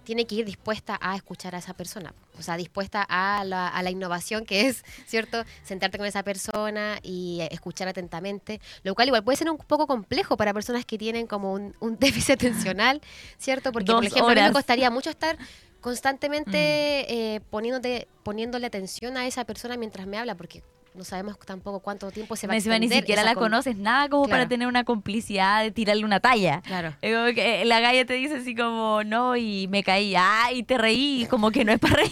tiene 0.04 0.26
que 0.26 0.36
ir 0.36 0.44
dispuesta 0.44 0.96
a 1.02 1.16
escuchar 1.16 1.56
a 1.56 1.58
esa 1.58 1.74
persona, 1.74 2.14
o 2.40 2.42
sea, 2.42 2.56
dispuesta 2.56 3.06
a 3.08 3.44
la, 3.44 3.68
a 3.68 3.82
la 3.82 3.90
innovación 3.90 4.44
que 4.44 4.66
es, 4.66 4.84
¿cierto? 5.06 5.44
Sentarte 5.62 5.98
con 5.98 6.06
esa 6.06 6.22
persona 6.22 6.98
y 7.02 7.40
escuchar 7.50 7.88
atentamente, 7.88 8.60
lo 8.82 8.94
cual 8.94 9.08
igual 9.08 9.22
puede 9.22 9.36
ser 9.36 9.50
un 9.50 9.58
poco 9.58 9.86
complejo 9.86 10.36
para 10.36 10.52
personas 10.52 10.84
que 10.84 10.98
tienen 10.98 11.26
como 11.26 11.52
un, 11.52 11.74
un 11.80 11.98
déficit 12.00 12.34
atencional, 12.34 13.00
¿cierto? 13.38 13.72
Porque, 13.72 13.92
por 13.92 14.04
ejemplo, 14.04 14.32
a 14.32 14.34
mí 14.34 14.40
me 14.40 14.52
costaría 14.52 14.90
mucho 14.90 15.10
estar 15.10 15.38
constantemente 15.80 17.34
eh, 17.34 17.40
poniéndote, 17.50 18.08
poniéndole 18.22 18.66
atención 18.66 19.16
a 19.16 19.26
esa 19.26 19.44
persona 19.44 19.76
mientras 19.76 20.06
me 20.06 20.18
habla, 20.18 20.34
porque 20.34 20.62
no 20.94 21.04
sabemos 21.04 21.38
tampoco 21.38 21.80
cuánto 21.80 22.10
tiempo 22.10 22.34
se 22.36 22.46
va 22.46 22.52
a 22.52 22.56
ni 22.56 22.88
siquiera 22.88 23.22
la 23.22 23.34
con- 23.34 23.44
conoces 23.44 23.76
nada 23.76 24.08
como 24.08 24.28
para 24.28 24.48
tener 24.48 24.66
una 24.68 24.84
complicidad 24.84 25.62
de 25.62 25.70
tirarle 25.70 26.04
una 26.04 26.20
talla. 26.20 26.62
Claro. 26.62 26.94
Es 27.00 27.14
como 27.14 27.32
que 27.34 27.64
la 27.64 27.80
galla 27.80 28.04
te 28.04 28.14
dice 28.14 28.36
así 28.36 28.54
como, 28.54 29.02
no, 29.04 29.36
y 29.36 29.68
me 29.68 29.82
caí, 29.84 30.14
ah, 30.16 30.50
y 30.52 30.62
te 30.64 30.78
reí, 30.78 31.26
como 31.30 31.50
que 31.50 31.64
no 31.64 31.72
es 31.72 31.78
para 31.78 31.96
reír. 31.96 32.10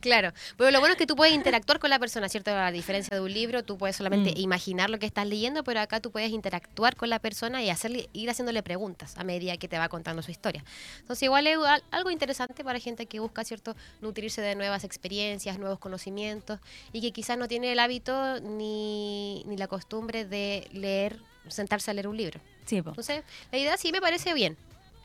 Claro, 0.00 0.32
pero 0.56 0.70
lo 0.70 0.80
bueno 0.80 0.92
es 0.92 0.98
que 0.98 1.06
tú 1.06 1.16
puedes 1.16 1.34
interactuar 1.34 1.78
con 1.78 1.90
la 1.90 1.98
persona, 1.98 2.28
¿cierto? 2.28 2.50
A 2.50 2.70
diferencia 2.70 3.16
de 3.16 3.22
un 3.22 3.32
libro, 3.32 3.62
tú 3.62 3.76
puedes 3.78 3.96
solamente 3.96 4.30
Mm. 4.32 4.38
imaginar 4.38 4.90
lo 4.90 4.98
que 4.98 5.06
estás 5.06 5.26
leyendo, 5.26 5.64
pero 5.64 5.80
acá 5.80 6.00
tú 6.00 6.10
puedes 6.10 6.30
interactuar 6.30 6.96
con 6.96 7.10
la 7.10 7.18
persona 7.18 7.62
y 7.62 7.70
hacerle, 7.70 8.08
ir 8.12 8.30
haciéndole 8.30 8.62
preguntas 8.62 9.16
a 9.18 9.24
medida 9.24 9.56
que 9.56 9.68
te 9.68 9.78
va 9.78 9.88
contando 9.88 10.22
su 10.22 10.30
historia. 10.30 10.64
Entonces 11.00 11.24
igual 11.24 11.46
es 11.46 11.58
al- 11.58 11.82
algo 11.90 12.10
interesante 12.10 12.64
para 12.64 12.78
gente 12.78 13.06
que 13.06 13.20
busca, 13.20 13.44
¿cierto? 13.44 13.76
Nutrirse 14.00 14.40
de 14.40 14.54
nuevas 14.54 14.84
experiencias, 14.84 15.58
nuevos 15.58 15.78
conocimientos 15.78 16.60
y 16.92 17.00
que 17.00 17.12
quizás 17.12 17.36
no 17.38 17.48
tiene 17.48 17.72
el 17.72 17.78
hábito 17.78 18.40
ni, 18.40 19.42
ni 19.46 19.56
la 19.56 19.66
costumbre 19.66 20.24
de 20.24 20.68
leer, 20.72 21.18
sentarse 21.48 21.90
a 21.90 21.94
leer 21.94 22.08
un 22.08 22.16
libro. 22.16 22.40
Sí. 22.66 22.76
Entonces, 22.76 23.24
la 23.50 23.58
idea 23.58 23.76
sí 23.76 23.92
me 23.92 24.00
parece 24.00 24.32
bien. 24.34 24.56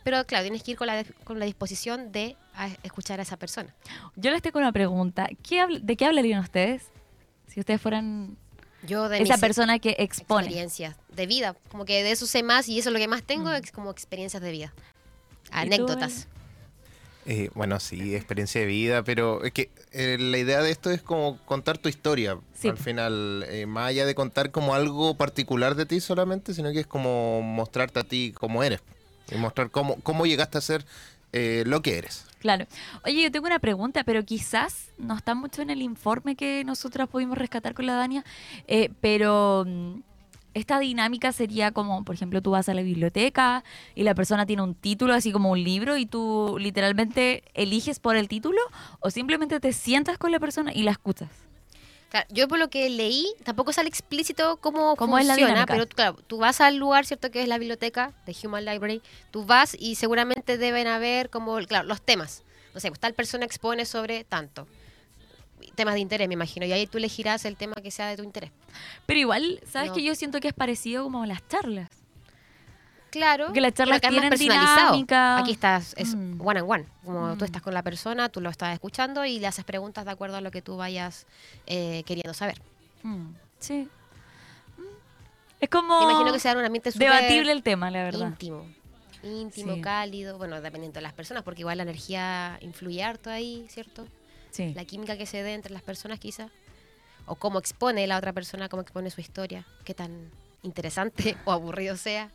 Pero 0.04 0.24
claro, 0.26 0.44
tienes 0.44 0.64
que 0.64 0.72
ir 0.72 0.78
con 0.78 0.88
la, 0.88 1.04
con 1.26 1.38
la 1.40 1.46
disposición 1.46 2.12
de 2.14 2.38
a- 2.58 2.70
escuchar 2.84 3.20
a 3.20 3.24
esa 3.24 3.38
persona. 3.38 3.74
Yo 4.16 4.32
les 4.32 4.42
tengo 4.42 4.60
una 4.60 4.72
pregunta. 4.72 5.30
¿Qué 5.44 5.62
habl- 5.62 5.82
¿De 5.82 5.96
qué 5.96 6.06
hablarían 6.06 6.42
ustedes 6.42 6.84
si 7.48 7.60
ustedes 7.60 7.80
fueran 7.82 8.38
Yo 8.84 9.08
de 9.10 9.22
esa 9.22 9.38
persona 9.38 9.80
que 9.80 9.96
expone? 10.00 10.46
experiencias 10.48 10.96
de 11.16 11.26
vida, 11.28 11.56
como 11.70 11.86
que 11.86 12.04
de 12.04 12.12
eso 12.12 12.26
sé 12.28 12.44
más 12.44 12.68
y 12.70 12.80
eso 12.80 12.90
es 12.90 12.94
lo 12.94 13.00
que 13.00 13.08
más 13.08 13.24
tengo, 13.24 13.50
Mm. 13.50 13.54
es 13.64 13.72
como 13.72 13.92
experiencias 13.92 14.42
de 14.42 14.52
vida. 14.52 14.74
tú, 15.46 15.52
Anécdotas. 15.54 16.28
Eh, 17.26 17.50
bueno, 17.56 17.80
sí, 17.82 18.16
experiencia 18.16 18.62
de 18.62 18.68
vida, 18.68 19.04
pero 19.04 19.44
es 19.44 19.52
que 19.52 19.70
eh, 19.92 20.18
la 20.20 20.38
idea 20.38 20.62
de 20.62 20.72
esto 20.72 20.92
es 20.92 21.02
como 21.02 21.38
contar 21.46 21.78
tu 21.78 21.90
historia. 21.90 22.38
Sí. 22.54 22.70
Al 22.70 22.78
final, 22.78 23.46
eh, 23.50 23.66
más 23.66 23.90
allá 23.90 24.06
de 24.06 24.16
contar 24.16 24.52
como 24.52 24.74
algo 24.76 25.16
particular 25.16 25.76
de 25.76 25.86
ti 25.86 26.00
solamente, 26.00 26.54
sino 26.54 26.72
que 26.72 26.82
es 26.82 26.88
como 26.88 27.42
mostrarte 27.42 28.00
a 28.00 28.04
ti 28.04 28.34
como 28.34 28.64
eres. 28.64 28.82
Y 29.30 29.36
mostrar 29.36 29.72
cómo, 29.72 29.98
cómo 30.04 30.26
llegaste 30.26 30.58
a 30.58 30.62
ser 30.62 30.86
eh, 31.34 31.64
lo 31.66 31.82
que 31.82 31.98
eres. 31.98 32.26
Claro. 32.40 32.66
Oye, 33.04 33.24
yo 33.24 33.32
tengo 33.32 33.48
una 33.48 33.60
pregunta, 33.60 34.04
pero 34.04 34.24
quizás 34.24 34.90
no 34.98 35.16
está 35.16 35.36
mucho 35.36 35.62
en 35.62 35.70
el 35.70 35.82
informe 35.82 36.36
que 36.36 36.64
nosotras 36.64 37.08
pudimos 37.08 37.38
rescatar 37.38 37.74
con 37.74 37.86
la 37.86 37.96
Dania, 37.96 38.24
eh, 38.68 38.90
pero 39.02 39.66
mm, 39.68 40.00
esta 40.54 40.80
dinámica 40.80 41.32
sería 41.32 41.72
como, 41.72 42.04
por 42.04 42.16
ejemplo, 42.16 42.42
tú 42.42 42.52
vas 42.52 42.70
a 42.70 42.74
la 42.74 42.82
biblioteca 42.82 43.64
y 43.96 44.04
la 44.04 44.16
persona 44.16 44.46
tiene 44.46 44.62
un 44.62 44.76
título, 44.76 45.14
así 45.14 45.32
como 45.32 45.52
un 45.52 45.64
libro, 45.64 45.98
y 45.98 46.06
tú 46.06 46.58
literalmente 46.60 47.44
eliges 47.54 48.00
por 48.00 48.16
el 48.16 48.28
título 48.28 48.60
o 49.00 49.10
simplemente 49.10 49.60
te 49.60 49.74
sientas 49.74 50.18
con 50.18 50.32
la 50.32 50.40
persona 50.40 50.72
y 50.74 50.84
la 50.84 50.92
escuchas. 50.92 51.47
Claro, 52.10 52.26
yo 52.32 52.48
por 52.48 52.58
lo 52.58 52.70
que 52.70 52.90
leí, 52.90 53.34
tampoco 53.44 53.74
sale 53.74 53.90
explícito 53.90 54.58
cómo, 54.58 54.96
¿Cómo 54.96 55.20
es 55.20 55.26
la 55.26 55.36
funciona, 55.36 55.66
pero 55.66 55.88
claro, 55.88 56.18
tú 56.26 56.38
vas 56.38 56.62
al 56.62 56.78
lugar, 56.78 57.06
¿cierto? 57.06 57.32
Que 57.32 57.42
es 57.42 57.48
la 57.50 57.58
biblioteca 57.58 58.14
de 58.26 58.36
Human 58.44 58.64
Library, 58.64 59.02
tú 59.32 59.44
vas 59.46 59.76
y 59.78 59.96
seguramente 59.96 60.58
deben 60.58 60.88
haber 60.88 61.30
como, 61.30 61.58
claro, 61.66 61.86
los 61.88 62.02
temas. 62.02 62.44
No 62.74 62.80
sé, 62.80 62.90
pues 62.90 63.00
tal 63.00 63.14
persona 63.14 63.44
expone 63.46 63.86
sobre 63.86 64.24
tanto. 64.24 64.68
Temas 65.76 65.96
de 65.96 66.00
interés, 66.00 66.28
me 66.28 66.36
imagino, 66.36 66.66
y 66.66 66.72
ahí 66.72 66.88
tú 66.88 66.98
elegirás 66.98 67.44
el 67.44 67.58
tema 67.58 67.74
que 67.84 67.92
sea 67.92 68.08
de 68.08 68.16
tu 68.18 68.24
interés. 68.24 68.52
Pero 69.06 69.20
igual, 69.20 69.60
¿sabes 69.70 69.90
No. 69.90 69.96
que 69.96 70.04
yo 70.04 70.16
siento 70.16 70.40
que 70.40 70.48
es 70.48 70.54
parecido 70.54 71.04
como 71.04 71.24
a 71.24 71.28
las 71.28 71.46
charlas? 71.48 71.90
Claro. 73.10 73.46
Porque 73.46 73.62
las 73.62 73.74
charlas 73.74 74.02
más 74.02 74.10
tienen 74.12 74.30
personalizado. 74.30 74.76
dinámica. 74.92 75.38
Aquí 75.40 75.52
estás, 75.52 75.94
es 75.98 76.14
Mm. 76.16 76.42
one 76.46 76.62
on 76.62 76.70
one. 76.72 76.86
Como 77.06 77.34
Mm. 77.34 77.38
tú 77.38 77.46
estás 77.46 77.62
con 77.62 77.74
la 77.74 77.82
persona, 77.84 78.30
tú 78.30 78.42
lo 78.42 78.50
estás 78.50 78.74
escuchando 78.74 79.24
y 79.26 79.40
le 79.40 79.48
haces 79.48 79.64
preguntas 79.66 80.06
de 80.06 80.12
acuerdo 80.12 80.38
a 80.38 80.42
lo 80.42 80.52
que 80.52 80.62
tú 80.62 80.76
vayas 80.78 81.26
eh, 81.66 82.04
queriendo 82.06 82.34
saber. 82.34 82.62
Mm, 83.04 83.30
sí. 83.60 83.88
Es 85.60 85.70
como 85.70 85.98
Me 86.06 86.12
imagino 86.12 86.34
que 86.34 86.40
sea 86.40 86.54
un 86.56 86.64
ambiente 86.64 86.92
debatible 86.94 87.52
el 87.52 87.64
tema, 87.64 87.90
la 87.90 88.04
verdad. 88.04 88.28
íntimo. 88.28 88.66
Íntimo, 89.24 89.74
Sí. 89.76 89.82
cálido, 89.82 90.38
bueno, 90.38 90.62
dependiendo 90.62 90.98
de 90.98 91.02
las 91.02 91.14
personas, 91.14 91.44
porque 91.44 91.62
igual 91.62 91.78
la 91.78 91.84
energía 91.84 92.58
influye 92.62 93.04
harto 93.04 93.30
ahí, 93.32 93.66
¿cierto? 93.70 94.06
Sí. 94.52 94.74
La 94.76 94.86
química 94.86 95.18
que 95.18 95.26
se 95.26 95.42
dé 95.42 95.54
entre 95.56 95.74
las 95.74 95.82
personas 95.82 96.20
quizás. 96.20 96.52
O 97.26 97.36
cómo 97.36 97.58
expone 97.60 98.06
la 98.08 98.18
otra 98.18 98.32
persona, 98.34 98.70
cómo 98.70 98.82
expone 98.84 99.10
su 99.10 99.20
historia, 99.20 99.66
qué 99.84 99.94
tan 99.94 100.30
interesante 100.68 101.36
o 101.46 101.52
aburrido 101.52 101.98
sea, 101.98 102.30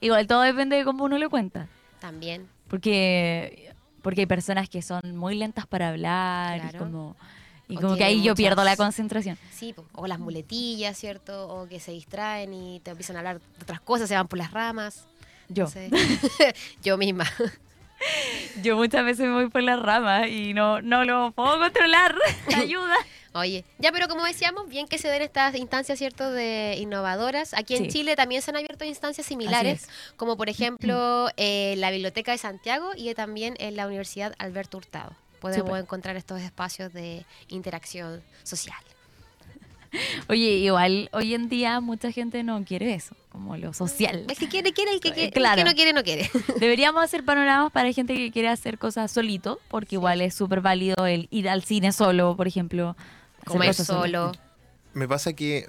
Igual 0.00 0.26
todo 0.26 0.42
depende 0.42 0.76
de 0.76 0.84
cómo 0.84 1.04
uno 1.04 1.18
lo 1.18 1.28
cuenta. 1.30 1.66
también. 2.00 2.48
Porque, 2.68 3.72
porque 4.02 4.20
hay 4.20 4.26
personas 4.26 4.68
que 4.68 4.80
son 4.80 5.00
muy 5.16 5.34
lentas 5.34 5.66
para 5.66 5.88
hablar 5.88 6.70
y 6.72 6.78
como, 6.78 7.16
y 7.68 7.76
O 7.76 7.80
como 7.80 7.96
que 7.96 8.04
ahí 8.04 8.22
yo 8.22 8.34
pierdo 8.36 8.62
la 8.62 8.76
concentración. 8.76 9.36
Sí, 9.52 9.74
o 9.92 10.06
las 10.06 10.18
muletillas, 10.20 10.96
¿cierto? 10.96 11.48
O 11.48 11.66
que 11.68 11.80
se 11.80 11.90
distraen 11.90 12.54
y 12.54 12.80
te 12.80 12.92
empiezan 12.92 13.16
a 13.16 13.18
hablar 13.20 13.40
de 13.40 13.62
otras 13.62 13.80
cosas, 13.80 14.08
se 14.08 14.14
van 14.14 14.28
por 14.28 14.38
las 14.38 14.52
ramas. 14.52 15.04
Yo. 15.48 15.64
no 15.64 15.70
sé. 15.70 15.90
Yo 16.82 16.96
misma. 16.96 17.26
Yo 18.62 18.76
muchas 18.76 19.04
veces 19.04 19.26
me 19.26 19.34
voy 19.34 19.48
por 19.48 19.62
las 19.62 19.80
ramas 19.80 20.28
y 20.28 20.54
no, 20.54 20.80
no 20.80 21.04
lo 21.04 21.32
puedo 21.32 21.58
controlar. 21.58 22.14
Ayuda. 22.56 22.94
Oye, 23.32 23.64
ya, 23.78 23.92
pero 23.92 24.08
como 24.08 24.24
decíamos, 24.24 24.68
bien 24.68 24.88
que 24.88 24.98
se 24.98 25.08
den 25.08 25.22
estas 25.22 25.54
instancias, 25.54 25.98
¿cierto?, 25.98 26.30
de 26.32 26.76
innovadoras. 26.80 27.54
Aquí 27.54 27.76
en 27.76 27.84
Sí. 27.84 27.90
Chile 27.90 28.16
también 28.16 28.42
se 28.42 28.50
han 28.50 28.56
abierto 28.56 28.84
instancias 28.84 29.26
similares, 29.26 29.88
como 30.16 30.36
por 30.36 30.48
ejemplo 30.48 31.28
eh, 31.36 31.74
la 31.78 31.90
Biblioteca 31.90 32.32
de 32.32 32.38
Santiago 32.38 32.90
y 32.96 33.12
también 33.14 33.54
en 33.60 33.76
la 33.76 33.86
Universidad 33.86 34.34
Alberto 34.38 34.78
Hurtado. 34.78 35.14
Podemos 35.40 35.78
encontrar 35.78 36.16
estos 36.16 36.40
espacios 36.40 36.92
de 36.92 37.24
interacción 37.48 38.22
social. 38.42 38.76
Oye, 40.28 40.58
igual 40.58 41.08
hoy 41.12 41.34
en 41.34 41.48
día 41.48 41.80
mucha 41.80 42.12
gente 42.12 42.44
no 42.44 42.62
quiere 42.64 42.94
eso, 42.94 43.16
como 43.30 43.56
lo 43.56 43.72
social. 43.72 44.24
El 44.28 44.36
que 44.36 44.48
quiere, 44.48 44.72
quiere, 44.72 44.92
el 44.92 45.00
que, 45.00 45.12
quiere, 45.12 45.28
el 45.28 45.32
claro. 45.32 45.56
que 45.56 45.64
no 45.64 45.74
quiere, 45.74 45.92
no 45.92 46.02
quiere. 46.04 46.30
Deberíamos 46.60 47.02
hacer 47.02 47.24
panoramas 47.24 47.72
para 47.72 47.92
gente 47.92 48.14
que 48.14 48.30
quiere 48.30 48.48
hacer 48.48 48.78
cosas 48.78 49.10
solito, 49.10 49.58
porque 49.68 49.96
igual 49.96 50.20
es 50.20 50.34
súper 50.34 50.60
válido 50.60 51.06
el 51.06 51.26
ir 51.30 51.48
al 51.48 51.64
cine 51.64 51.90
solo, 51.92 52.36
por 52.36 52.46
ejemplo. 52.46 52.96
Comer 53.46 53.74
solo. 53.74 54.32
Me 54.92 55.06
pasa 55.06 55.32
que, 55.32 55.68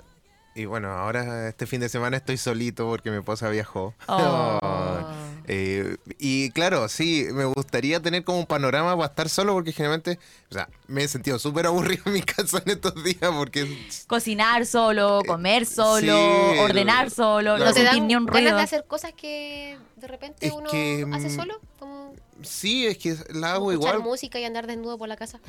y 0.55 0.65
bueno, 0.65 0.89
ahora 0.91 1.47
este 1.49 1.65
fin 1.67 1.79
de 1.81 1.89
semana 1.89 2.17
estoy 2.17 2.37
solito 2.37 2.87
porque 2.87 3.11
mi 3.11 3.17
esposa 3.17 3.49
viajó. 3.49 3.93
Oh. 4.07 4.59
Eh, 5.47 5.97
y 6.19 6.51
claro, 6.51 6.87
sí, 6.87 7.27
me 7.33 7.45
gustaría 7.45 7.99
tener 7.99 8.23
como 8.23 8.39
un 8.39 8.45
panorama 8.45 8.95
para 8.95 9.07
estar 9.07 9.27
solo 9.27 9.53
porque 9.53 9.71
generalmente, 9.73 10.19
o 10.49 10.53
sea, 10.53 10.69
me 10.87 11.03
he 11.03 11.07
sentido 11.07 11.39
súper 11.39 11.65
aburrido 11.65 12.03
en 12.05 12.13
mi 12.13 12.21
casa 12.21 12.61
en 12.63 12.73
estos 12.73 13.03
días 13.03 13.31
porque 13.35 13.89
Cocinar 14.07 14.65
solo, 14.65 15.21
comer 15.25 15.65
solo, 15.65 16.53
sí, 16.53 16.59
ordenar 16.59 17.09
solo, 17.09 17.57
no 17.57 17.65
¿No 17.65 17.73
te 17.73 17.81
sentir 17.81 17.99
dan 17.99 18.07
ni 18.07 18.15
un 18.15 18.27
ganas 18.27 18.41
ruido. 18.43 18.57
de 18.57 18.63
hacer 18.63 18.85
cosas 18.87 19.13
que 19.13 19.77
de 19.95 20.07
repente 20.07 20.45
Es 20.45 20.53
uno 20.53 20.69
que, 20.69 21.07
hace 21.11 21.27
mm, 21.29 21.35
solo? 21.35 21.59
Como 21.81 22.13
sí, 22.43 22.85
es 22.85 22.99
que 22.99 23.15
la 23.33 23.53
hago 23.53 23.71
escuchar 23.71 23.95
igual. 23.95 24.07
música 24.07 24.39
y 24.39 24.43
andar 24.45 24.67
desnudo 24.67 24.99
por 24.99 25.09
la 25.09 25.15
casa. 25.17 25.39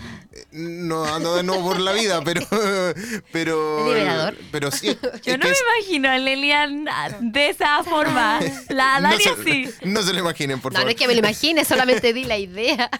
No 0.50 1.04
ando 1.04 1.36
de 1.36 1.42
nuevo 1.42 1.62
por 1.62 1.78
la 1.78 1.92
vida, 1.92 2.22
pero. 2.24 2.40
pero 3.32 3.84
liberador. 3.92 4.34
Pero 4.50 4.70
sí. 4.70 4.96
Yo 5.24 5.36
no 5.36 5.44
me 5.44 5.50
es- 5.50 5.62
imagino 5.78 6.08
a 6.08 6.16
Lelian 6.16 6.86
de 7.20 7.50
esa 7.50 7.84
forma. 7.84 8.40
La 8.70 8.98
no, 9.00 9.10
Daria 9.10 9.36
se, 9.36 9.44
sí. 9.44 9.70
no 9.84 10.02
se 10.02 10.14
lo 10.14 10.20
imaginen, 10.20 10.58
por 10.62 10.72
no, 10.72 10.76
favor. 10.78 10.86
no 10.86 10.90
es 10.92 10.96
que 10.96 11.06
me 11.06 11.12
lo 11.12 11.18
imagine, 11.18 11.66
solamente 11.66 12.14
di 12.14 12.24
la 12.24 12.38
idea. 12.38 12.90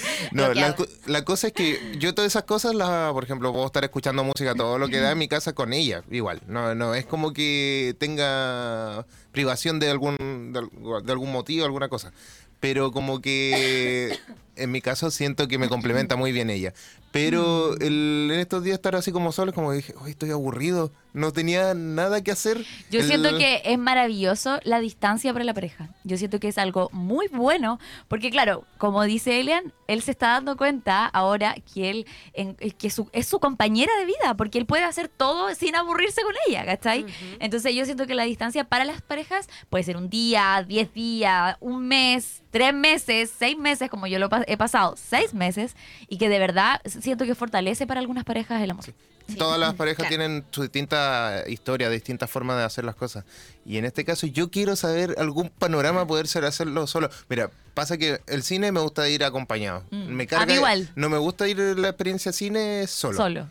No, 0.32 0.52
la, 0.54 1.24
cosa 1.24 1.48
es 1.48 1.52
que 1.52 1.78
yo 1.98 2.14
todas 2.14 2.30
esas 2.32 2.44
cosas, 2.44 2.74
las, 2.74 3.12
por 3.12 3.24
ejemplo, 3.24 3.52
puedo 3.52 3.66
estar 3.66 3.84
escuchando 3.84 4.24
música 4.24 4.54
todo 4.54 4.78
lo 4.78 4.88
que 4.88 4.98
da 5.00 5.12
en 5.12 5.18
mi 5.18 5.28
casa 5.28 5.52
con 5.52 5.72
ella, 5.72 6.02
igual. 6.10 6.40
No, 6.46 6.74
no 6.74 6.94
es 6.94 7.04
como 7.06 7.32
que 7.32 7.94
tenga 7.98 9.06
privación 9.32 9.78
de 9.80 9.90
algún, 9.90 10.52
de, 10.52 10.58
al- 10.60 11.04
de 11.06 11.12
algún 11.12 11.32
motivo, 11.32 11.64
alguna 11.64 11.88
cosa. 11.88 12.12
Pero 12.60 12.92
como 12.92 13.20
que 13.20 14.16
en 14.56 14.70
mi 14.70 14.80
caso 14.80 15.10
siento 15.10 15.48
que 15.48 15.58
me 15.58 15.68
complementa 15.68 16.16
muy 16.16 16.32
bien 16.32 16.50
ella. 16.50 16.72
Pero 17.10 17.74
el- 17.78 18.30
en 18.32 18.40
estos 18.40 18.64
días 18.64 18.74
estar 18.76 18.96
así 18.96 19.12
como 19.12 19.32
solo, 19.32 19.50
es 19.50 19.54
como 19.54 19.70
dije, 19.72 19.94
hoy 20.00 20.12
estoy 20.12 20.30
aburrido, 20.30 20.90
no 21.12 21.30
tenía 21.30 21.74
nada 21.74 22.24
que 22.24 22.30
hacer. 22.30 22.64
Yo 22.90 23.00
El- 23.00 23.06
siento 23.06 23.36
que 23.36 23.60
es 23.66 23.78
maravilloso 23.78 24.60
la 24.64 24.80
distancia 24.80 25.30
para 25.34 25.44
la 25.44 25.52
pareja. 25.52 25.90
Yo 26.04 26.16
siento 26.16 26.40
que 26.40 26.48
es 26.48 26.56
algo 26.56 26.88
muy 26.92 27.28
bueno, 27.28 27.78
porque 28.08 28.30
claro, 28.30 28.64
como 28.78 29.02
dice 29.04 29.40
Elian, 29.40 29.74
él 29.88 30.00
se 30.00 30.10
está 30.12 30.28
dando 30.28 30.56
cuenta 30.56 31.04
ahora 31.04 31.54
que 31.74 31.90
él 31.90 32.06
en- 32.32 32.54
que 32.56 32.88
su- 32.88 33.10
es 33.12 33.26
su 33.26 33.40
compañera 33.40 33.92
de 33.98 34.06
vida, 34.06 34.34
porque 34.34 34.56
él 34.56 34.64
puede 34.64 34.84
hacer 34.84 35.08
todo 35.08 35.54
sin 35.54 35.76
aburrirse 35.76 36.22
con 36.22 36.32
ella, 36.48 36.64
¿cachai? 36.64 37.04
Entonces 37.40 37.74
yo 37.74 37.84
siento 37.84 38.06
que 38.06 38.14
la 38.14 38.22
distancia 38.24 38.64
para 38.64 38.86
las 38.86 39.02
parejas 39.02 39.48
puede 39.68 39.84
ser 39.84 39.98
un 39.98 40.08
día, 40.08 40.64
diez 40.66 40.94
días, 40.94 41.58
un 41.60 41.86
mes, 41.88 42.42
tres 42.50 42.72
meses, 42.72 43.30
seis 43.38 43.58
meses, 43.58 43.90
como 43.90 44.06
yo 44.06 44.18
lo 44.18 44.30
pa- 44.30 44.41
he 44.46 44.56
pasado, 44.56 44.94
seis 44.96 45.34
meses, 45.34 45.74
y 46.08 46.18
que 46.18 46.28
de 46.28 46.38
verdad 46.38 46.80
siento 46.84 47.24
que 47.24 47.34
fortalece 47.34 47.86
para 47.86 48.00
algunas 48.00 48.24
parejas 48.24 48.62
el 48.62 48.70
amor. 48.70 48.84
Sí. 48.84 48.92
Todas 49.38 49.58
las 49.58 49.74
parejas 49.74 49.98
Claro. 49.98 50.08
tienen 50.08 50.44
su 50.50 50.62
distinta 50.62 51.44
historia, 51.46 51.88
distintas 51.88 52.28
formas 52.28 52.56
de 52.58 52.64
hacer 52.64 52.84
las 52.84 52.96
cosas. 52.96 53.24
Y 53.64 53.78
en 53.78 53.84
este 53.84 54.04
caso 54.04 54.26
yo 54.26 54.50
quiero 54.50 54.74
saber 54.76 55.14
algún 55.16 55.48
panorama 55.48 56.06
poder 56.06 56.26
ser 56.26 56.44
hacerlo 56.44 56.86
solo. 56.88 57.08
Mira, 57.28 57.48
pasa 57.72 57.96
que 57.96 58.20
el 58.26 58.42
cine 58.42 58.72
me 58.72 58.80
gusta 58.80 59.08
ir 59.08 59.22
acompañado. 59.24 59.84
Mm. 59.90 60.06
Me 60.08 60.24
A 60.24 60.26
carga, 60.26 60.46
mí 60.46 60.54
igual. 60.54 60.90
No 60.96 61.08
me 61.08 61.18
gusta 61.18 61.46
ir 61.48 61.60
a 61.60 61.74
la 61.74 61.88
experiencia 61.88 62.32
cine 62.32 62.86
solo. 62.88 63.16
Solo. 63.16 63.48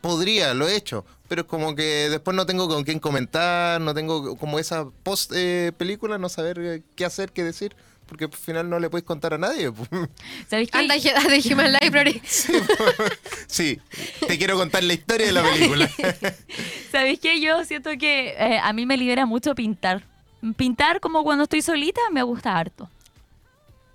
Podría, 0.00 0.52
lo 0.54 0.68
he 0.68 0.76
hecho, 0.76 1.04
pero 1.28 1.42
es 1.42 1.46
como 1.46 1.74
que 1.74 2.08
después 2.10 2.36
no 2.36 2.44
tengo 2.44 2.68
con 2.68 2.84
quién 2.84 2.98
comentar, 2.98 3.80
no 3.80 3.94
tengo 3.94 4.36
como 4.36 4.58
esa 4.58 4.86
post 5.02 5.32
eh, 5.34 5.72
película, 5.76 6.18
no 6.18 6.28
saber 6.28 6.58
eh, 6.58 6.82
qué 6.96 7.04
hacer, 7.04 7.32
qué 7.32 7.44
decir. 7.44 7.74
Porque 8.08 8.24
al 8.24 8.32
final 8.32 8.68
no 8.68 8.80
le 8.80 8.90
puedes 8.90 9.04
contar 9.04 9.34
a 9.34 9.38
nadie. 9.38 9.70
¿Sabéis 10.48 10.70
qué? 10.70 10.78
Anda 10.78 10.96
de 10.96 11.54
Human 11.54 11.72
Library. 11.80 12.20
Sí, 13.46 13.80
te 14.26 14.38
quiero 14.38 14.56
contar 14.56 14.82
la 14.84 14.92
historia 14.92 15.26
de 15.26 15.32
la 15.32 15.42
película. 15.42 15.90
¿Sabéis 16.92 17.18
qué? 17.18 17.40
Yo 17.40 17.64
siento 17.64 17.90
que 17.98 18.30
eh, 18.30 18.58
a 18.62 18.72
mí 18.72 18.86
me 18.86 18.96
libera 18.96 19.26
mucho 19.26 19.54
pintar. 19.54 20.04
Pintar 20.56 21.00
como 21.00 21.24
cuando 21.24 21.44
estoy 21.44 21.62
solita 21.62 22.00
me 22.12 22.22
gusta 22.22 22.56
harto. 22.56 22.88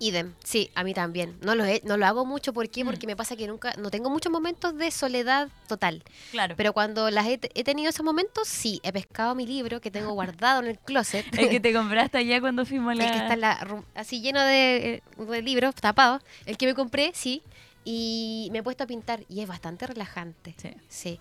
Idem, 0.06 0.34
sí, 0.44 0.70
a 0.74 0.84
mí 0.84 0.92
también. 0.92 1.36
No 1.40 1.54
lo, 1.54 1.64
he- 1.64 1.80
no 1.84 1.96
lo 1.96 2.04
hago 2.06 2.26
mucho, 2.26 2.52
¿por 2.52 2.66
Mm. 2.66 2.70
qué? 2.70 2.84
Porque 2.84 3.06
me 3.06 3.16
pasa 3.16 3.36
que 3.36 3.46
nunca, 3.46 3.72
no 3.78 3.90
tengo 3.90 4.10
muchos 4.10 4.30
momentos 4.32 4.76
de 4.76 4.90
soledad 4.90 5.48
total. 5.68 6.02
Claro. 6.30 6.54
Pero 6.56 6.72
cuando 6.72 7.10
las 7.10 7.26
he, 7.26 7.40
he 7.54 7.64
tenido 7.64 7.90
esos 7.90 8.04
momentos, 8.04 8.48
sí, 8.48 8.80
he 8.82 8.92
pescado 8.92 9.34
mi 9.34 9.46
libro 9.46 9.80
que 9.80 9.90
tengo 9.90 10.12
guardado 10.12 10.60
en 10.62 10.66
el 10.68 10.78
closet. 10.78 11.24
El 11.38 11.48
que 11.48 11.60
te 11.60 11.72
compraste 11.72 12.18
allá 12.18 12.40
cuando 12.40 12.66
fuimos 12.66 12.90
a 12.90 12.92
El 12.92 12.98
la... 12.98 13.10
que 13.12 13.18
está 13.18 13.34
en 13.34 13.40
la 13.40 13.82
así 13.94 14.20
lleno 14.20 14.40
de, 14.42 15.02
eh, 15.18 15.22
de 15.24 15.42
libros 15.42 15.74
tapados. 15.74 16.22
El 16.46 16.56
que 16.58 16.66
me 16.66 16.74
compré, 16.74 17.12
sí. 17.14 17.42
Y 17.86 18.48
me 18.50 18.58
he 18.60 18.62
puesto 18.62 18.84
a 18.84 18.86
pintar 18.86 19.20
y 19.28 19.40
es 19.42 19.46
bastante 19.48 19.86
relajante. 19.86 20.54
Sí. 20.56 20.70
Sí. 20.88 21.20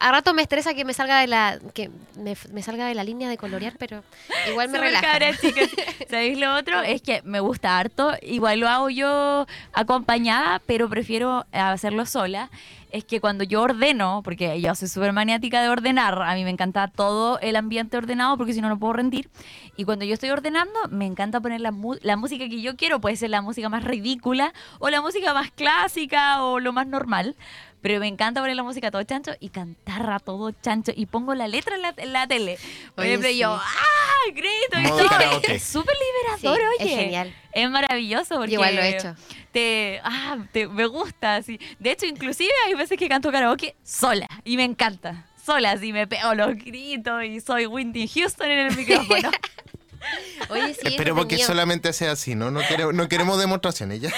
A 0.00 0.10
rato 0.12 0.34
me 0.34 0.42
estresa 0.42 0.74
que 0.74 0.84
me 0.84 0.92
salga 0.92 1.20
de 1.20 1.26
la 1.28 1.58
que 1.72 1.90
me, 2.18 2.36
me 2.52 2.62
salga 2.62 2.86
de 2.86 2.94
la 2.94 3.04
línea 3.04 3.28
de 3.28 3.36
colorear, 3.36 3.74
pero 3.78 4.02
igual 4.50 4.68
me 4.68 4.78
relaja. 4.78 5.18
chicas. 5.40 5.70
¿Sabéis 6.10 6.38
lo 6.38 6.54
otro? 6.56 6.82
Es 6.82 7.00
que 7.02 7.22
me 7.24 7.40
gusta 7.40 7.78
harto. 7.78 8.12
Igual 8.22 8.60
lo 8.60 8.68
hago 8.68 8.90
yo 8.90 9.46
acompañada, 9.72 10.60
pero 10.66 10.88
prefiero 10.88 11.46
hacerlo 11.52 12.06
sola. 12.06 12.50
Es 12.90 13.04
que 13.04 13.20
cuando 13.20 13.42
yo 13.42 13.62
ordeno, 13.62 14.20
porque 14.22 14.60
yo 14.60 14.72
soy 14.76 14.86
súper 14.86 15.12
maniática 15.12 15.60
de 15.60 15.68
ordenar, 15.68 16.22
a 16.22 16.34
mí 16.34 16.44
me 16.44 16.50
encanta 16.50 16.86
todo 16.86 17.40
el 17.40 17.56
ambiente 17.56 17.96
ordenado 17.96 18.36
porque 18.36 18.52
si 18.52 18.60
no, 18.60 18.68
no 18.68 18.78
puedo 18.78 18.92
rendir. 18.92 19.28
Y 19.76 19.84
cuando 19.84 20.04
yo 20.04 20.14
estoy 20.14 20.30
ordenando, 20.30 20.78
me 20.90 21.04
encanta 21.06 21.40
poner 21.40 21.60
la, 21.60 21.72
mu- 21.72 21.96
la 22.02 22.16
música 22.16 22.48
que 22.48 22.60
yo 22.60 22.76
quiero. 22.76 23.00
Puede 23.00 23.16
ser 23.16 23.30
la 23.30 23.42
música 23.42 23.68
más 23.68 23.82
ridícula 23.82 24.52
o 24.78 24.90
la 24.90 25.00
música 25.00 25.34
más 25.34 25.50
clásica 25.50 26.44
o 26.44 26.60
lo 26.60 26.72
más 26.72 26.86
normal. 26.86 27.34
Pero 27.84 28.00
me 28.00 28.08
encanta 28.08 28.40
poner 28.40 28.56
la 28.56 28.62
música 28.62 28.90
todo 28.90 29.02
chancho 29.02 29.32
y 29.40 29.50
cantar 29.50 30.08
a 30.10 30.18
todo 30.18 30.52
chancho. 30.52 30.90
Y 30.96 31.04
pongo 31.04 31.34
la 31.34 31.48
letra 31.48 31.76
en 31.76 31.82
la, 31.82 31.92
en 31.98 32.14
la 32.14 32.26
tele. 32.26 32.58
Por 32.94 33.04
ejemplo, 33.04 33.28
sí. 33.28 33.36
yo, 33.36 33.52
¡ah! 33.52 34.30
Grito 34.32 34.80
y 34.80 34.88
todo. 34.88 35.42
Es 35.48 35.62
súper 35.70 35.94
liberador, 36.40 36.58
Sí, 36.78 36.82
oye. 36.84 36.92
es 36.94 36.98
genial. 36.98 37.34
Es 37.52 37.68
maravilloso 37.68 38.36
porque... 38.36 38.54
Igual 38.54 38.74
lo 38.76 38.80
he 38.80 38.96
hecho. 38.96 39.14
Te, 39.52 40.00
ah, 40.02 40.38
te- 40.50 40.66
me 40.66 40.86
gusta, 40.86 41.36
así. 41.36 41.60
De 41.78 41.90
hecho, 41.90 42.06
inclusive 42.06 42.50
hay 42.66 42.72
veces 42.72 42.98
que 42.98 43.06
canto 43.06 43.30
karaoke 43.30 43.76
sola. 43.84 44.28
Y 44.44 44.56
me 44.56 44.64
encanta. 44.64 45.26
Sola, 45.44 45.72
así 45.72 45.92
me 45.92 46.06
pego 46.06 46.32
los 46.34 46.54
gritos 46.56 47.22
y 47.22 47.38
soy 47.42 47.66
Whitney 47.66 48.08
Houston 48.08 48.50
en 48.50 48.58
el 48.68 48.76
micrófono. 48.78 49.30
Oye, 50.50 50.72
sí, 50.74 50.80
Esperemos 50.88 51.20
que 51.26 51.34
entretenido. 51.34 51.46
solamente 51.46 51.92
sea 51.92 52.12
así, 52.12 52.34
¿no? 52.34 52.50
No 52.50 52.60
queremos, 52.66 52.94
no 52.94 53.08
queremos 53.08 53.38
demostraciones 53.38 54.00
ya. 54.00 54.10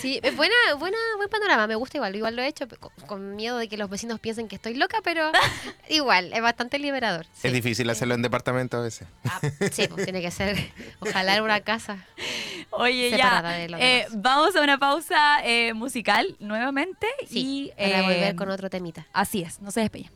Sí, 0.00 0.20
es 0.22 0.36
buena, 0.36 0.54
buena, 0.78 0.96
buen 1.16 1.28
panorama, 1.28 1.66
me 1.66 1.74
gusta 1.74 1.96
igual, 1.96 2.14
igual 2.14 2.36
lo 2.36 2.42
he 2.42 2.48
hecho 2.48 2.66
con, 2.68 2.90
con 3.06 3.36
miedo 3.36 3.56
de 3.56 3.68
que 3.68 3.76
los 3.76 3.88
vecinos 3.88 4.20
piensen 4.20 4.46
que 4.46 4.56
estoy 4.56 4.74
loca, 4.74 4.98
pero 5.02 5.30
igual, 5.88 6.32
es 6.32 6.42
bastante 6.42 6.78
liberador. 6.78 7.26
sí. 7.32 7.48
Es 7.48 7.52
difícil 7.52 7.88
hacerlo 7.88 8.14
en 8.14 8.22
departamento 8.22 8.76
a 8.76 8.80
veces. 8.80 9.08
Ah, 9.24 9.40
sí, 9.72 9.88
pues 9.88 10.04
tiene 10.04 10.20
que 10.20 10.30
ser, 10.30 10.70
ojalá 11.00 11.36
en 11.36 11.42
una 11.42 11.60
casa. 11.60 12.04
Oye, 12.70 13.10
ya. 13.16 13.42
eh, 13.78 14.06
vamos 14.12 14.54
a 14.54 14.60
una 14.60 14.78
pausa 14.78 15.38
eh, 15.44 15.72
musical 15.72 16.36
nuevamente. 16.40 17.06
Sí, 17.26 17.72
y, 17.76 17.82
para 17.82 18.02
volver 18.02 18.34
eh, 18.34 18.36
con 18.36 18.50
otro 18.50 18.68
temita. 18.68 19.06
Así 19.12 19.42
es, 19.42 19.60
no 19.60 19.70
se 19.70 19.80
despeguen. 19.80 20.10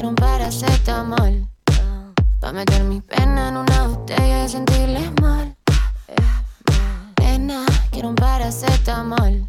Quiero 0.00 0.08
un 0.08 0.14
paracetamol. 0.14 1.46
Pa' 2.40 2.52
meter 2.52 2.84
mi 2.84 3.02
pena 3.02 3.50
en 3.50 3.56
una 3.58 3.86
botella 3.86 4.46
y 4.46 4.48
sentirles 4.48 5.12
mal. 5.20 5.54
Nena, 7.20 7.66
quiero 7.90 8.08
un 8.08 8.14
paracetamol. 8.14 9.46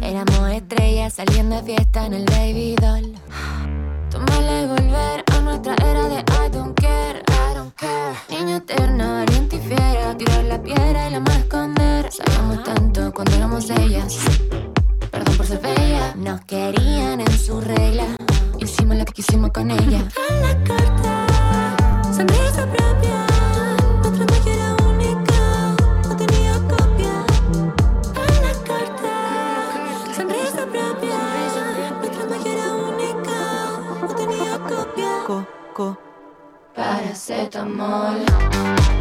Éramos 0.00 0.50
estrellas 0.50 1.12
saliendo 1.12 1.56
de 1.56 1.62
fiesta 1.62 2.06
en 2.06 2.14
el 2.14 2.24
Baby 2.24 2.74
Doll. 2.80 3.14
Tómale 4.08 4.66
volver 4.66 5.24
a 5.30 5.40
nuestra 5.40 5.74
era 5.74 6.08
de 6.08 6.20
I 6.20 6.48
don't 6.50 6.74
care, 6.80 7.22
I 7.28 7.54
don't 7.54 7.74
care. 7.74 8.16
Niño 8.30 8.56
eterno, 8.56 9.12
valiente 9.12 9.56
y 9.56 9.58
fiera 9.58 10.16
Tirar 10.16 10.44
la 10.44 10.62
piedra 10.62 11.06
y 11.06 11.10
la 11.10 11.20
más 11.20 11.36
esconder. 11.36 12.10
Sabíamos 12.10 12.64
tanto 12.64 13.12
cuando 13.12 13.36
éramos 13.36 13.68
ellas. 13.68 14.16
Perdón 15.10 15.36
por 15.36 15.44
ser 15.44 15.60
bella. 15.60 16.14
Nos 16.16 16.40
querían 16.46 17.20
en 17.20 17.38
su 17.38 17.60
regla. 17.60 18.06
Hicimos 18.80 18.96
lo 18.96 19.04
que 19.04 19.12
quisimos 19.12 19.50
con 19.50 19.70
ella. 19.70 20.08
En 20.30 20.40
la 20.40 20.64
carta, 20.64 21.26
sonrisa 22.14 22.64
propia. 22.64 23.26
Nuestra 24.00 24.24
magia 24.24 24.54
era 24.54 24.74
única. 24.86 25.76
No 26.08 26.16
tenía 26.16 26.54
copia. 26.66 27.12
En 28.16 28.42
la 28.42 28.54
carta, 28.64 29.12
sonrisa 30.16 30.64
propia. 30.64 31.18
Nuestra 32.00 32.24
magia 32.26 32.52
era 32.54 32.72
única. 32.72 33.36
No 34.00 34.14
tenía 34.14 34.58
copia. 34.60 35.10
Coco. 35.26 35.98
Paracetamol. 36.74 38.24
Paracetamol. 38.24 38.99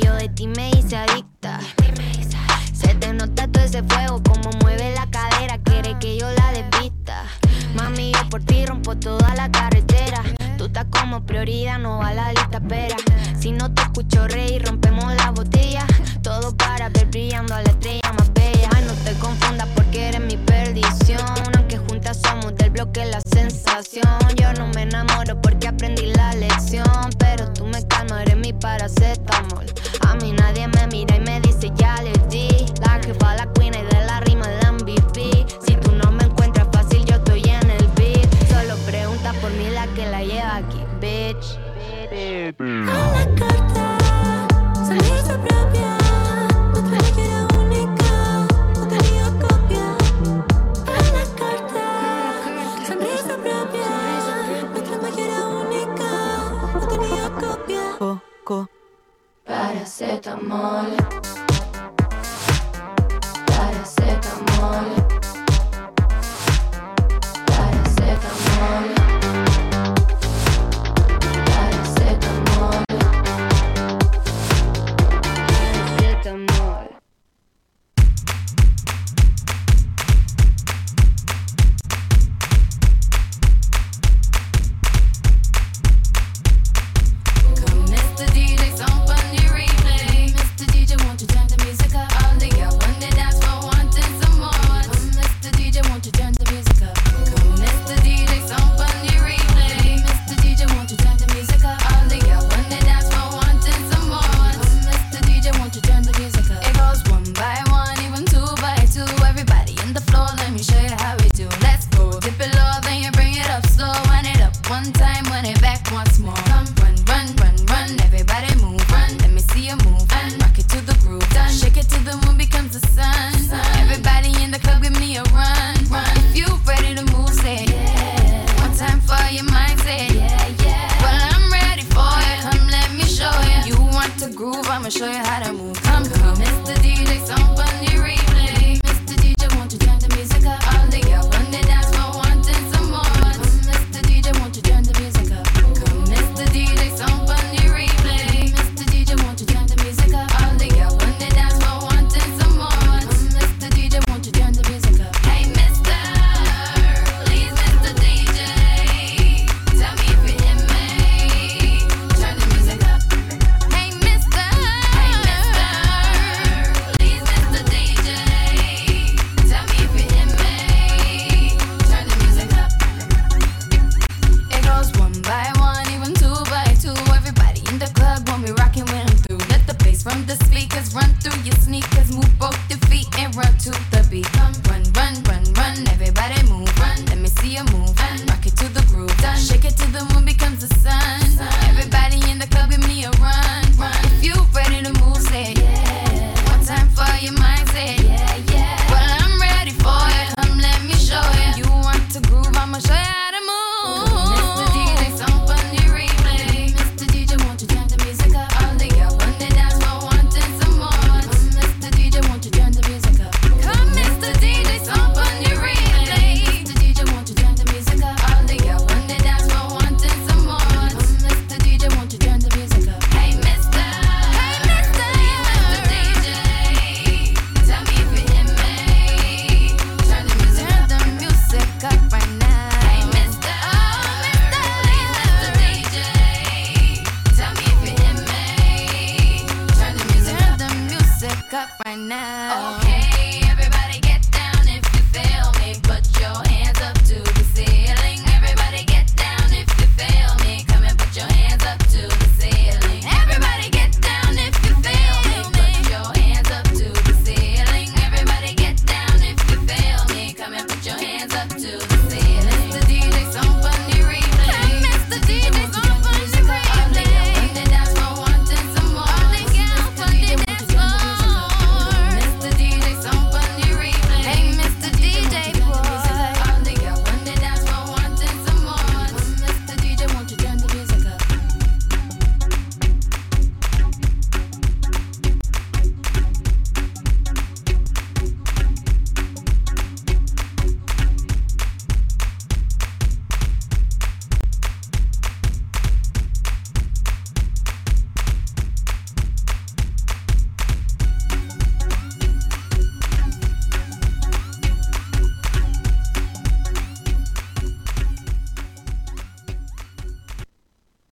Yo 0.00 0.14
de 0.14 0.28
ti 0.28 0.46
me 0.46 0.70
hice 0.70 0.96
adicta. 0.96 1.60
Se 2.72 2.94
te 2.94 3.12
nota 3.12 3.48
todo 3.48 3.64
ese 3.64 3.82
fuego, 3.82 4.22
como 4.22 4.50
mueve 4.62 4.94
la 4.94 5.06
cadera, 5.10 5.58
quiere 5.58 5.98
que 5.98 6.18
yo 6.18 6.30
la 6.30 6.52
desvista. 6.52 7.24
Mami, 7.74 8.12
yo 8.12 8.28
por 8.28 8.42
ti 8.42 8.66
rompo 8.66 8.96
toda 8.96 9.34
la 9.34 9.50
carretera. 9.50 10.22
Tú 10.58 10.66
estás 10.66 10.86
como 10.90 11.24
prioridad, 11.24 11.78
no 11.78 11.98
va 11.98 12.12
la 12.12 12.32
lista 12.32 12.58
espera. 12.58 12.96
Si 13.38 13.52
no 13.52 13.72
te 13.72 13.82
escucho 13.82 14.26
reír, 14.28 14.64
rompemos 14.64 15.14
la 15.14 15.30
botella. 15.30 15.86
Todo 16.22 16.56
para 16.56 16.88
ver 16.88 17.06
brillando 17.06 17.54
a 17.54 17.62
la 17.62 17.70
estrella 17.70 18.05
te 19.06 19.14
confundas 19.20 19.68
porque 19.76 20.08
eres 20.08 20.20
mi 20.20 20.36
perdición. 20.36 21.20
Aunque 21.56 21.78
juntas 21.78 22.18
somos 22.26 22.54
del 22.56 22.70
bloque 22.70 23.04
la 23.04 23.20
sensación. 23.32 24.18
Yo 24.34 24.52
no 24.54 24.66
me 24.74 24.82
enamoro 24.82 25.40
porque 25.40 25.68
aprendí 25.68 26.06
la 26.06 26.34
lección. 26.34 27.10
Pero 27.18 27.52
tú 27.52 27.66
me 27.66 27.86
calmas, 27.86 28.22
eres 28.22 28.36
mi 28.36 28.52
paracetamol. 28.52 29.66
A 30.08 30.14
mí 30.16 30.32
nadie 30.32 30.66
me 30.66 30.86
mira 30.88 31.16
y 31.16 31.20
me 31.20 31.40
dice 31.40 31.70
ya 31.76 32.02
le 32.02 32.12
di. 32.28 32.48
La 32.80 33.00
jefa, 33.00 33.36
la 33.36 33.46
queen 33.52 33.74
y 33.74 33.94
de 33.94 34.06
la 34.06 34.20
rima 34.20 34.46
el 34.46 34.72
MVP. 34.72 35.46
Si 35.64 35.76
tú 35.76 35.92
no 35.92 36.10
me 36.10 36.24
encuentras 36.24 36.66
fácil, 36.72 37.04
yo 37.04 37.14
estoy 37.14 37.42
en 37.44 37.70
el 37.70 37.86
beat. 37.94 38.28
Solo 38.48 38.74
pregunta 38.86 39.32
por 39.40 39.52
mí 39.52 39.68
la 39.70 39.86
que 39.94 40.06
la 40.06 40.24
lleva 40.24 40.56
aquí, 40.56 40.80
bitch. 41.00 41.58
A 42.10 43.55
copia. 58.46 58.66
Coco. 58.66 58.68
Paracetamol. 59.44 60.94
Paracetamol. 60.94 61.45